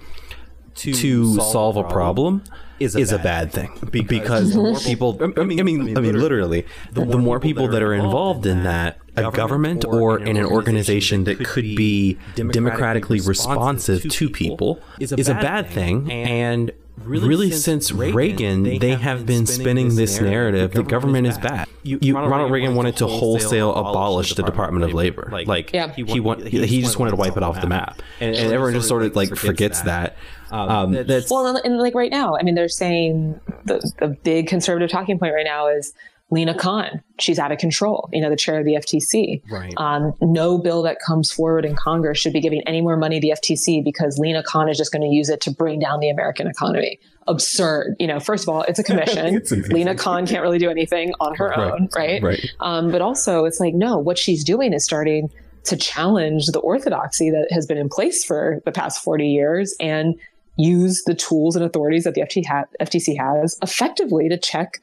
[0.76, 2.44] to solve a problem
[2.80, 3.90] is a, is bad, a bad thing.
[4.08, 7.68] because, the more people I mean I mean, I mean literally the, the more people
[7.70, 13.20] that are involved in that a government or in an organization that could be democratically
[13.20, 16.12] responsive to people is a bad thing.
[16.12, 16.72] And
[17.04, 21.28] really, really since, since Reagan, Reagan, they, they have been spinning this narrative that government
[21.28, 21.68] is bad.
[21.84, 25.30] You, you, Ronald, Ronald Reagan wanted to wholesale abolish the Department of Labor.
[25.32, 25.94] Like, like yeah.
[25.94, 28.52] he, he, want, he, he just wanted to wipe it off the map, and, and
[28.54, 30.18] everyone just sort of like forgets that.
[30.52, 34.48] Um, um, that's, well, and like right now, I mean, they're saying the the big
[34.48, 35.94] conservative talking point right now is
[36.32, 39.42] Lina Khan, she's out of control, you know, the chair of the FTC.
[39.50, 39.74] Right.
[39.78, 43.22] Um, no bill that comes forward in Congress should be giving any more money to
[43.22, 46.10] the FTC because Lina Khan is just going to use it to bring down the
[46.10, 47.00] American economy.
[47.28, 47.96] Absurd.
[48.00, 49.36] You know, first of all, it's a commission.
[49.36, 51.72] it's Lina Khan can't really do anything on her right.
[51.72, 52.22] own, right?
[52.22, 52.52] Right.
[52.60, 55.32] Um, but also, it's like, no, what she's doing is starting
[55.64, 60.16] to challenge the orthodoxy that has been in place for the past 40 years and
[60.58, 64.80] use the tools and authorities that the FTC has effectively to check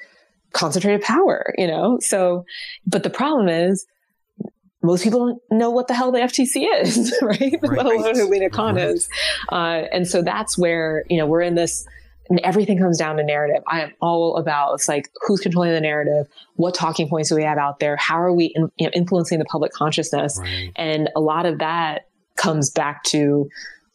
[0.52, 1.98] concentrated power, you know?
[2.00, 2.44] So,
[2.86, 3.86] but the problem is
[4.82, 7.40] most people don't know what the hell the FTC is, right?
[7.62, 7.62] right.
[7.62, 8.88] Let alone who Lina Khan right.
[8.88, 9.08] is.
[9.50, 11.86] Uh, and so that's where, you know, we're in this,
[12.28, 13.62] and everything comes down to narrative.
[13.68, 17.42] I am all about it's like who's controlling the narrative, what talking points do we
[17.42, 20.72] have out there, how are we in, you know, influencing the public consciousness, right.
[20.76, 23.48] and a lot of that comes back to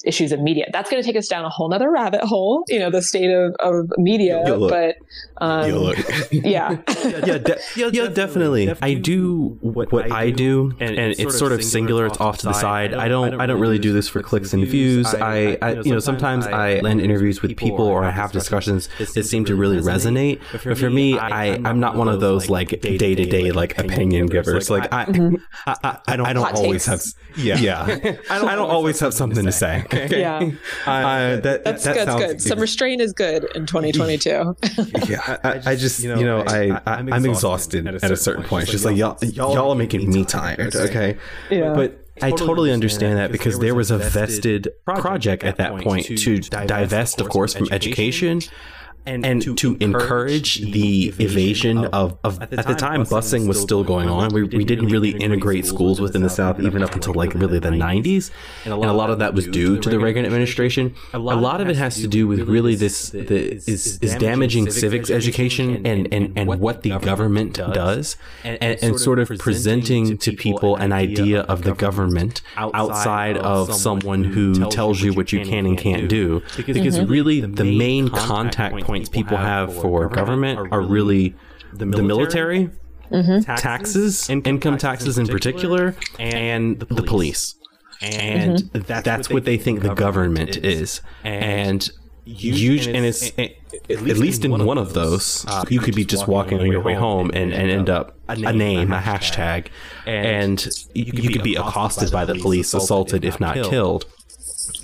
[0.06, 0.66] issues of media.
[0.72, 3.32] That's going to take us down a whole nother rabbit hole, you know, the state
[3.32, 4.43] of, of media.
[4.45, 4.97] but
[5.38, 5.93] um,
[6.32, 6.78] yeah.
[7.04, 8.66] yeah, de- yeah, yeah, definitely.
[8.68, 8.78] definitely.
[8.82, 12.06] I do what, what I do, and, and it's sort of singular.
[12.06, 12.93] It's off to the side.
[12.93, 13.39] I don't.
[13.39, 15.14] I don't really do this for clicks and views.
[15.14, 19.26] I, I you know, sometimes I land interviews with people or I have discussions that
[19.26, 20.41] seem to really resonate.
[20.52, 24.28] But for me, I I'm not one of those like day to day like opinion
[24.28, 24.70] givers.
[24.70, 25.06] Like I,
[26.08, 27.02] I don't I don't always have
[27.38, 29.86] yeah yeah I don't always have something to say.
[29.93, 30.21] Okay.
[30.21, 30.51] Yeah.
[30.85, 32.05] Uh, that, that's that good.
[32.05, 32.41] Sounds, good.
[32.41, 34.29] Some restraint is good in 2022.
[35.07, 35.37] yeah.
[35.43, 38.63] I, I just, you know, I, I, am exhausted at a certain point.
[38.63, 40.75] It's just like, y'all, y'all are making me tired.
[40.75, 41.17] Okay.
[41.49, 41.73] Yeah.
[41.73, 46.39] But I totally understand that because there was a vested project at that point to
[46.39, 48.41] divest, of course, from education
[49.06, 53.60] and, and to, to encourage, the evasion of, of at, the, the time, busing was
[53.60, 54.30] still going on.
[54.30, 57.70] We, we didn't really integrate schools within the South even up until like really the
[57.70, 58.32] 90s.
[58.66, 60.95] And a lot of that was due to the Reagan administration.
[61.14, 65.10] A lot of it has to do with really this the, is, is damaging civics
[65.10, 70.76] education and, and, and what the government does and, and sort of presenting to people
[70.76, 75.78] an idea of the government outside of someone who tells you what you can and
[75.78, 76.41] can't do.
[76.56, 77.12] Because mm-hmm.
[77.12, 81.33] really the main contact point points people have for government are really
[81.73, 82.69] the military,
[83.09, 83.39] mm-hmm.
[83.55, 87.55] taxes, income taxes in particular, and the police.
[88.01, 88.79] And mm-hmm.
[88.79, 91.01] that's, that's what they think the government is.
[91.23, 91.89] And
[92.25, 96.67] you and it's at least in one of those, you could be just walking on
[96.67, 99.67] your way home and, and end up a name, a hashtag,
[100.05, 104.05] and you could be accosted by the police, assaulted, if not killed.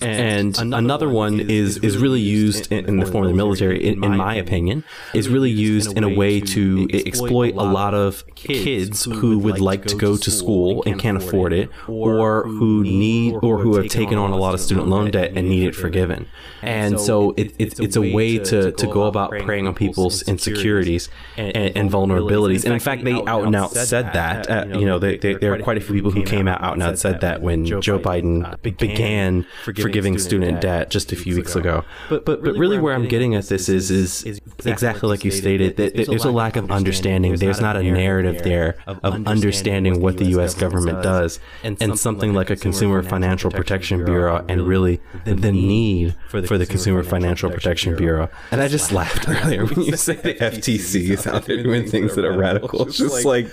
[0.02, 3.84] And, and another one is is really used in, in the form of the military,
[3.84, 4.84] in, in my opinion,
[5.14, 9.86] is really used in a way to exploit a lot of kids who would like
[9.86, 14.18] to go to school and can't afford it, or who need or who have taken
[14.18, 16.28] on a lot of student loan debt and need it forgiven.
[16.62, 21.10] And so it, it, it's a way to, to go about preying on people's insecurities
[21.38, 22.64] and, and vulnerabilities.
[22.66, 24.50] And in fact, they out and out said that.
[24.50, 26.74] Uh, you know, they, they, there are quite a few people who came out, out
[26.74, 29.87] and out said that when Joe Biden began forgiving
[30.20, 31.84] student debt just a few weeks ago.
[32.10, 35.78] But but but really, where I'm getting at this is is exactly like you stated
[35.78, 37.36] that there's a lack of understanding.
[37.36, 40.54] There's not a narrative there of understanding what the U.S.
[40.54, 46.58] government does, and something like a Consumer Financial Protection Bureau, and really the need for
[46.58, 48.30] the Consumer Financial Protection Bureau.
[48.52, 52.16] And I just laughed earlier when you said the FTC is out there doing things
[52.16, 52.88] that are radical.
[52.88, 53.48] It's just like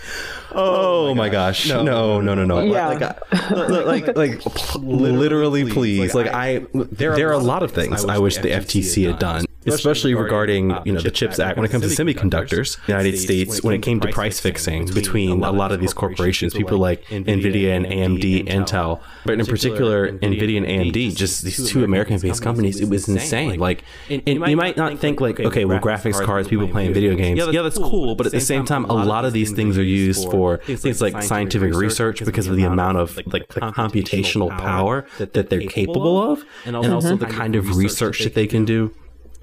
[0.55, 1.69] Oh, oh my gosh.
[1.69, 2.61] No, no, no, no, no.
[2.61, 2.89] Yeah.
[2.89, 4.43] Like, uh, like, like,
[4.77, 6.15] literally, please.
[6.15, 10.15] Like, I, there are a lot of things I wish the FTC had done especially
[10.15, 11.57] regarding uh, you know the Chips Act.
[11.57, 12.77] When it comes to semiconductors.
[12.77, 15.95] In the United States, when it came to price fixing between a lot of these
[15.95, 21.69] corporations, people like Nvidia and AMD, Intel, but in particular Nvidia and AMD, just these
[21.69, 23.59] two American-based companies, it was insane.
[23.59, 27.41] Like, and you might not think like, okay, well, graphics cards, people playing video games,
[27.53, 30.31] yeah, that's cool, but at the same time, a lot of these things are used
[30.31, 35.51] for things like scientific research because of the amount of like the computational power that
[35.51, 38.95] they're capable of, and also the kind of research that they can do.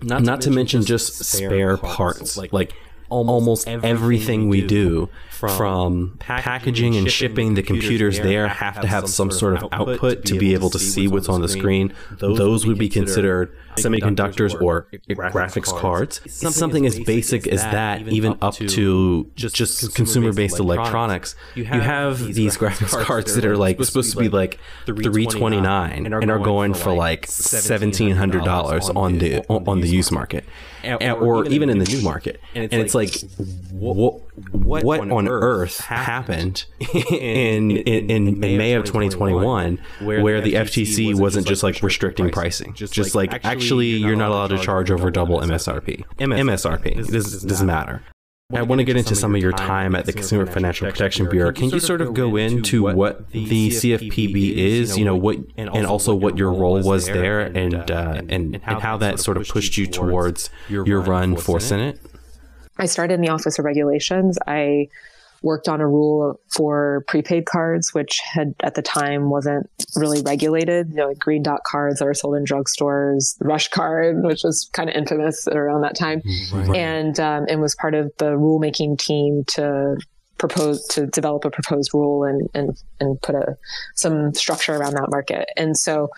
[0.03, 2.37] Not, not to, mention, mention just spare parts, parts.
[2.37, 2.73] Like, like
[3.09, 5.09] almost everything we do
[5.49, 10.37] from packaging and shipping the computers there have to have some sort of output to
[10.37, 11.93] be able to see what's on the screen.
[12.19, 16.21] those would be considered semiconductors or graphics cards.
[16.31, 21.35] something as basic as that even up to just consumer based electronics.
[21.55, 26.39] you have these graphics cards that are like supposed to be like 329 and are
[26.39, 30.45] going for like $1700 on the on the used market.
[31.19, 32.39] or even in the new market.
[32.55, 33.15] and it's like
[33.71, 34.21] what,
[34.51, 36.65] what, what on, on earth happened
[37.11, 42.29] in, in, in, in May of 2021 where, where the FTC wasn't just like restricting
[42.29, 42.73] pricing?
[42.73, 46.03] Just, just like, actually, you're not allowed to charge over double MSRP.
[46.17, 46.85] MSRP.
[46.85, 48.03] It doesn't matter.
[48.53, 51.51] I want to get into some of your time at the Consumer Financial Protection Bureau.
[51.51, 56.13] Can you sort of go into what the CFPB is, you know, what and also
[56.13, 59.87] what your role was there, and uh, and and how that sort of pushed you
[59.87, 61.99] towards your run for Senate?
[62.81, 64.39] I started in the Office of Regulations.
[64.47, 64.87] I
[65.43, 70.89] worked on a rule for prepaid cards, which had at the time wasn't really regulated.
[70.89, 74.67] You know, like green dot cards that were sold in drugstores, Rush card, which was
[74.73, 76.23] kind of infamous around that time,
[76.53, 76.75] right.
[76.75, 79.97] and um, and was part of the rulemaking team to
[80.41, 83.55] propose to develop a proposed rule and and and put a
[83.95, 85.47] some structure around that market.
[85.55, 86.09] And so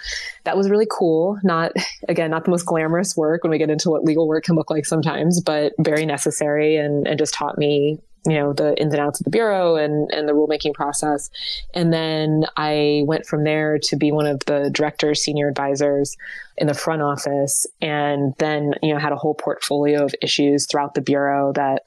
[0.45, 1.38] that was really cool.
[1.43, 1.74] Not
[2.07, 4.71] again, not the most glamorous work when we get into what legal work can look
[4.71, 9.01] like sometimes, but very necessary and and just taught me you know the ins and
[9.01, 11.30] outs of the bureau and and the rulemaking process
[11.74, 16.15] and then i went from there to be one of the directors senior advisors
[16.57, 20.93] in the front office and then you know had a whole portfolio of issues throughout
[20.93, 21.82] the bureau that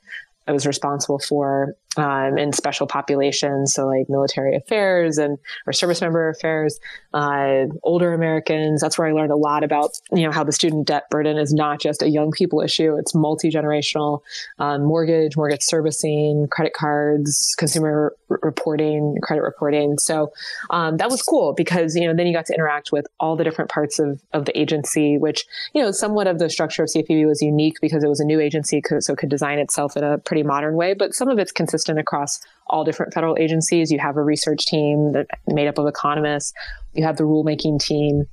[0.47, 6.01] I was responsible for um, in special populations, so like military affairs and or service
[6.01, 6.78] member affairs,
[7.14, 8.80] uh, older Americans.
[8.80, 11.53] That's where I learned a lot about you know how the student debt burden is
[11.55, 14.20] not just a young people issue; it's multi generational.
[14.59, 19.99] Um, mortgage, mortgage servicing, credit cards, consumer r- reporting, credit reporting.
[19.99, 20.32] So
[20.70, 23.44] um, that was cool because you know then you got to interact with all the
[23.44, 27.26] different parts of of the agency, which you know somewhat of the structure of CFPB
[27.26, 30.18] was unique because it was a new agency, so it could design itself in a
[30.18, 33.91] pretty modern way, but some of it's consistent across all different federal agencies.
[33.91, 36.53] You have a research team that made up of economists.
[36.95, 38.26] You have the rulemaking team.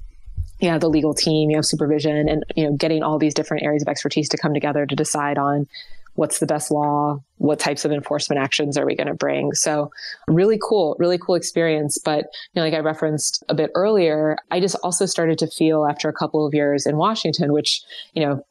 [0.59, 1.49] You have the legal team.
[1.49, 4.53] You have supervision, and you know, getting all these different areas of expertise to come
[4.53, 5.67] together to decide on
[6.15, 9.53] what's the best law, what types of enforcement actions are we going to bring.
[9.53, 9.91] So
[10.27, 11.97] really cool, really cool experience.
[11.97, 15.85] But you know, like I referenced a bit earlier, I just also started to feel
[15.85, 17.81] after a couple of years in Washington, which
[18.13, 18.45] you know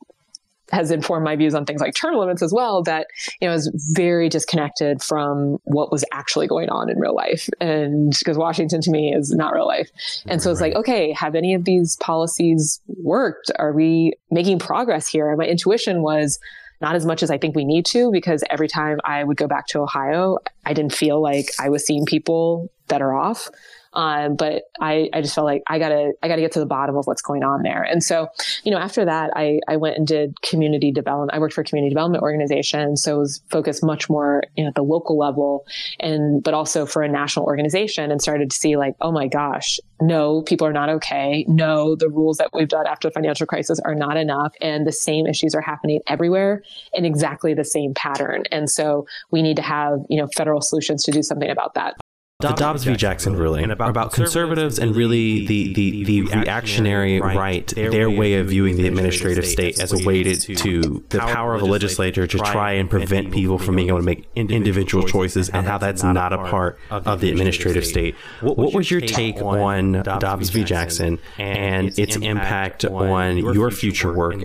[0.72, 3.06] has informed my views on things like term limits as well that
[3.40, 7.48] you know is very disconnected from what was actually going on in real life.
[7.60, 9.90] And because washington to me is not real life.
[10.26, 13.50] And so it's like okay have any of these policies worked?
[13.58, 15.28] Are we making progress here?
[15.28, 16.38] And my intuition was
[16.80, 19.46] not as much as I think we need to, because every time I would go
[19.46, 23.48] back to Ohio, I didn't feel like I was seeing people better off.
[23.94, 26.96] Um, but I, I just felt like I gotta, I gotta get to the bottom
[26.96, 27.82] of what's going on there.
[27.82, 28.28] And so,
[28.64, 31.32] you know, after that, I, I went and did community development.
[31.34, 32.96] I worked for a community development organization.
[32.96, 35.66] So it was focused much more you know, at the local level
[36.00, 39.78] and, but also for a national organization and started to see like, oh my gosh,
[40.00, 41.44] no, people are not okay.
[41.46, 44.54] No, the rules that we've done after the financial crisis are not enough.
[44.60, 46.62] And the same issues are happening everywhere
[46.94, 48.44] in exactly the same pattern.
[48.50, 51.96] And so we need to have, you know, federal solutions to do something about that
[52.42, 52.96] the Dobbs v.
[52.96, 58.48] Jackson ruling about, about conservatives and really the, the, the reactionary right, their way of
[58.48, 62.38] viewing the administrative state as a way to, to the power of the legislature to
[62.38, 66.32] try and prevent people from being able to make individual choices and how that's not
[66.32, 68.14] a part of the administrative state.
[68.40, 70.64] What was your take on Dobbs v.
[70.64, 74.44] Jackson and its impact on your future work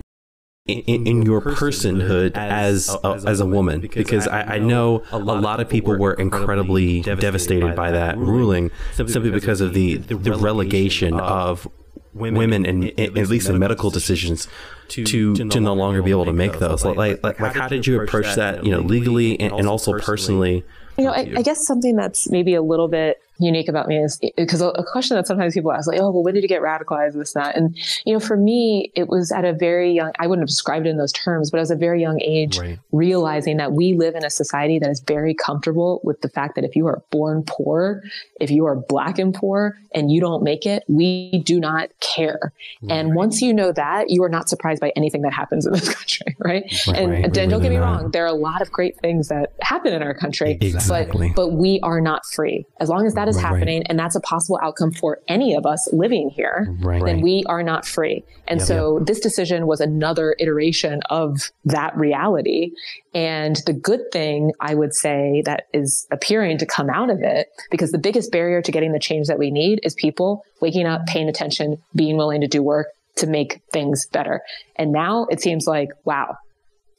[0.67, 3.81] in, in, your personhood as a, as a woman.
[3.81, 9.31] because I, I know a lot of people were incredibly devastated by that ruling simply
[9.31, 11.67] because of the the relegation of
[12.13, 14.47] women and at least in medical decisions
[14.89, 16.83] to to no longer be able to make those.
[16.83, 20.63] like like, like how did you approach that you know legally and, and also personally
[20.97, 24.19] you know I, I guess something that's maybe a little bit unique about me is
[24.35, 27.13] because a question that sometimes people ask, like, oh, well, when did you get radicalized?
[27.13, 27.55] This, that.
[27.55, 30.87] And, you know, for me, it was at a very young, I wouldn't have described
[30.87, 32.79] it in those terms, but I was a very young age, right.
[32.91, 36.63] realizing that we live in a society that is very comfortable with the fact that
[36.63, 38.03] if you are born poor,
[38.39, 42.53] if you are black and poor and you don't make it, we do not care.
[42.81, 42.91] Right.
[42.91, 45.93] And once you know that, you are not surprised by anything that happens in this
[45.93, 46.63] country, right?
[46.87, 48.01] right and, and don't get me not.
[48.01, 51.29] wrong, there are a lot of great things that happen in our country, exactly.
[51.29, 52.65] but, but we are not free.
[52.79, 53.87] As long as that is right, happening right.
[53.89, 57.63] and that's a possible outcome for any of us living here, right, then we are
[57.63, 58.23] not free.
[58.47, 59.07] And yep, so yep.
[59.07, 62.71] this decision was another iteration of that reality.
[63.13, 67.47] And the good thing I would say that is appearing to come out of it,
[67.71, 71.05] because the biggest barrier to getting the change that we need is people waking up,
[71.07, 74.41] paying attention, being willing to do work to make things better.
[74.75, 76.37] And now it seems like, wow,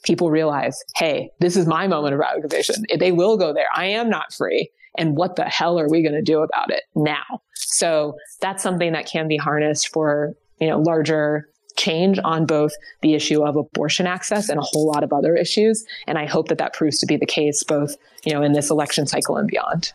[0.03, 2.83] people realize, hey, this is my moment of radicalization.
[2.99, 3.69] They will go there.
[3.75, 6.83] I am not free and what the hell are we going to do about it
[6.95, 7.43] now?
[7.55, 12.73] So that's something that can be harnessed for, you know, larger change on both
[13.03, 15.87] the issue of abortion access and a whole lot of other issues.
[16.07, 17.95] And I hope that that proves to be the case both,
[18.25, 19.93] you know, in this election cycle and beyond.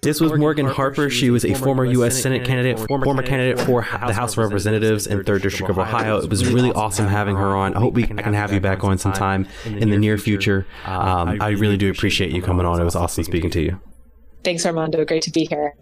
[0.00, 1.10] This was Morgan Harper.
[1.10, 2.22] She was a former U.S.
[2.22, 6.18] Senate candidate, former candidate for the House of Representatives in Third District of Ohio.
[6.18, 7.74] It was really awesome having her on.
[7.74, 10.66] I hope we I can have you back on sometime in the near future.
[10.84, 12.80] Um, I really do appreciate you coming on.
[12.80, 13.80] It was awesome speaking to you.
[14.44, 15.04] Thanks, Armando.
[15.04, 15.74] Great to be here.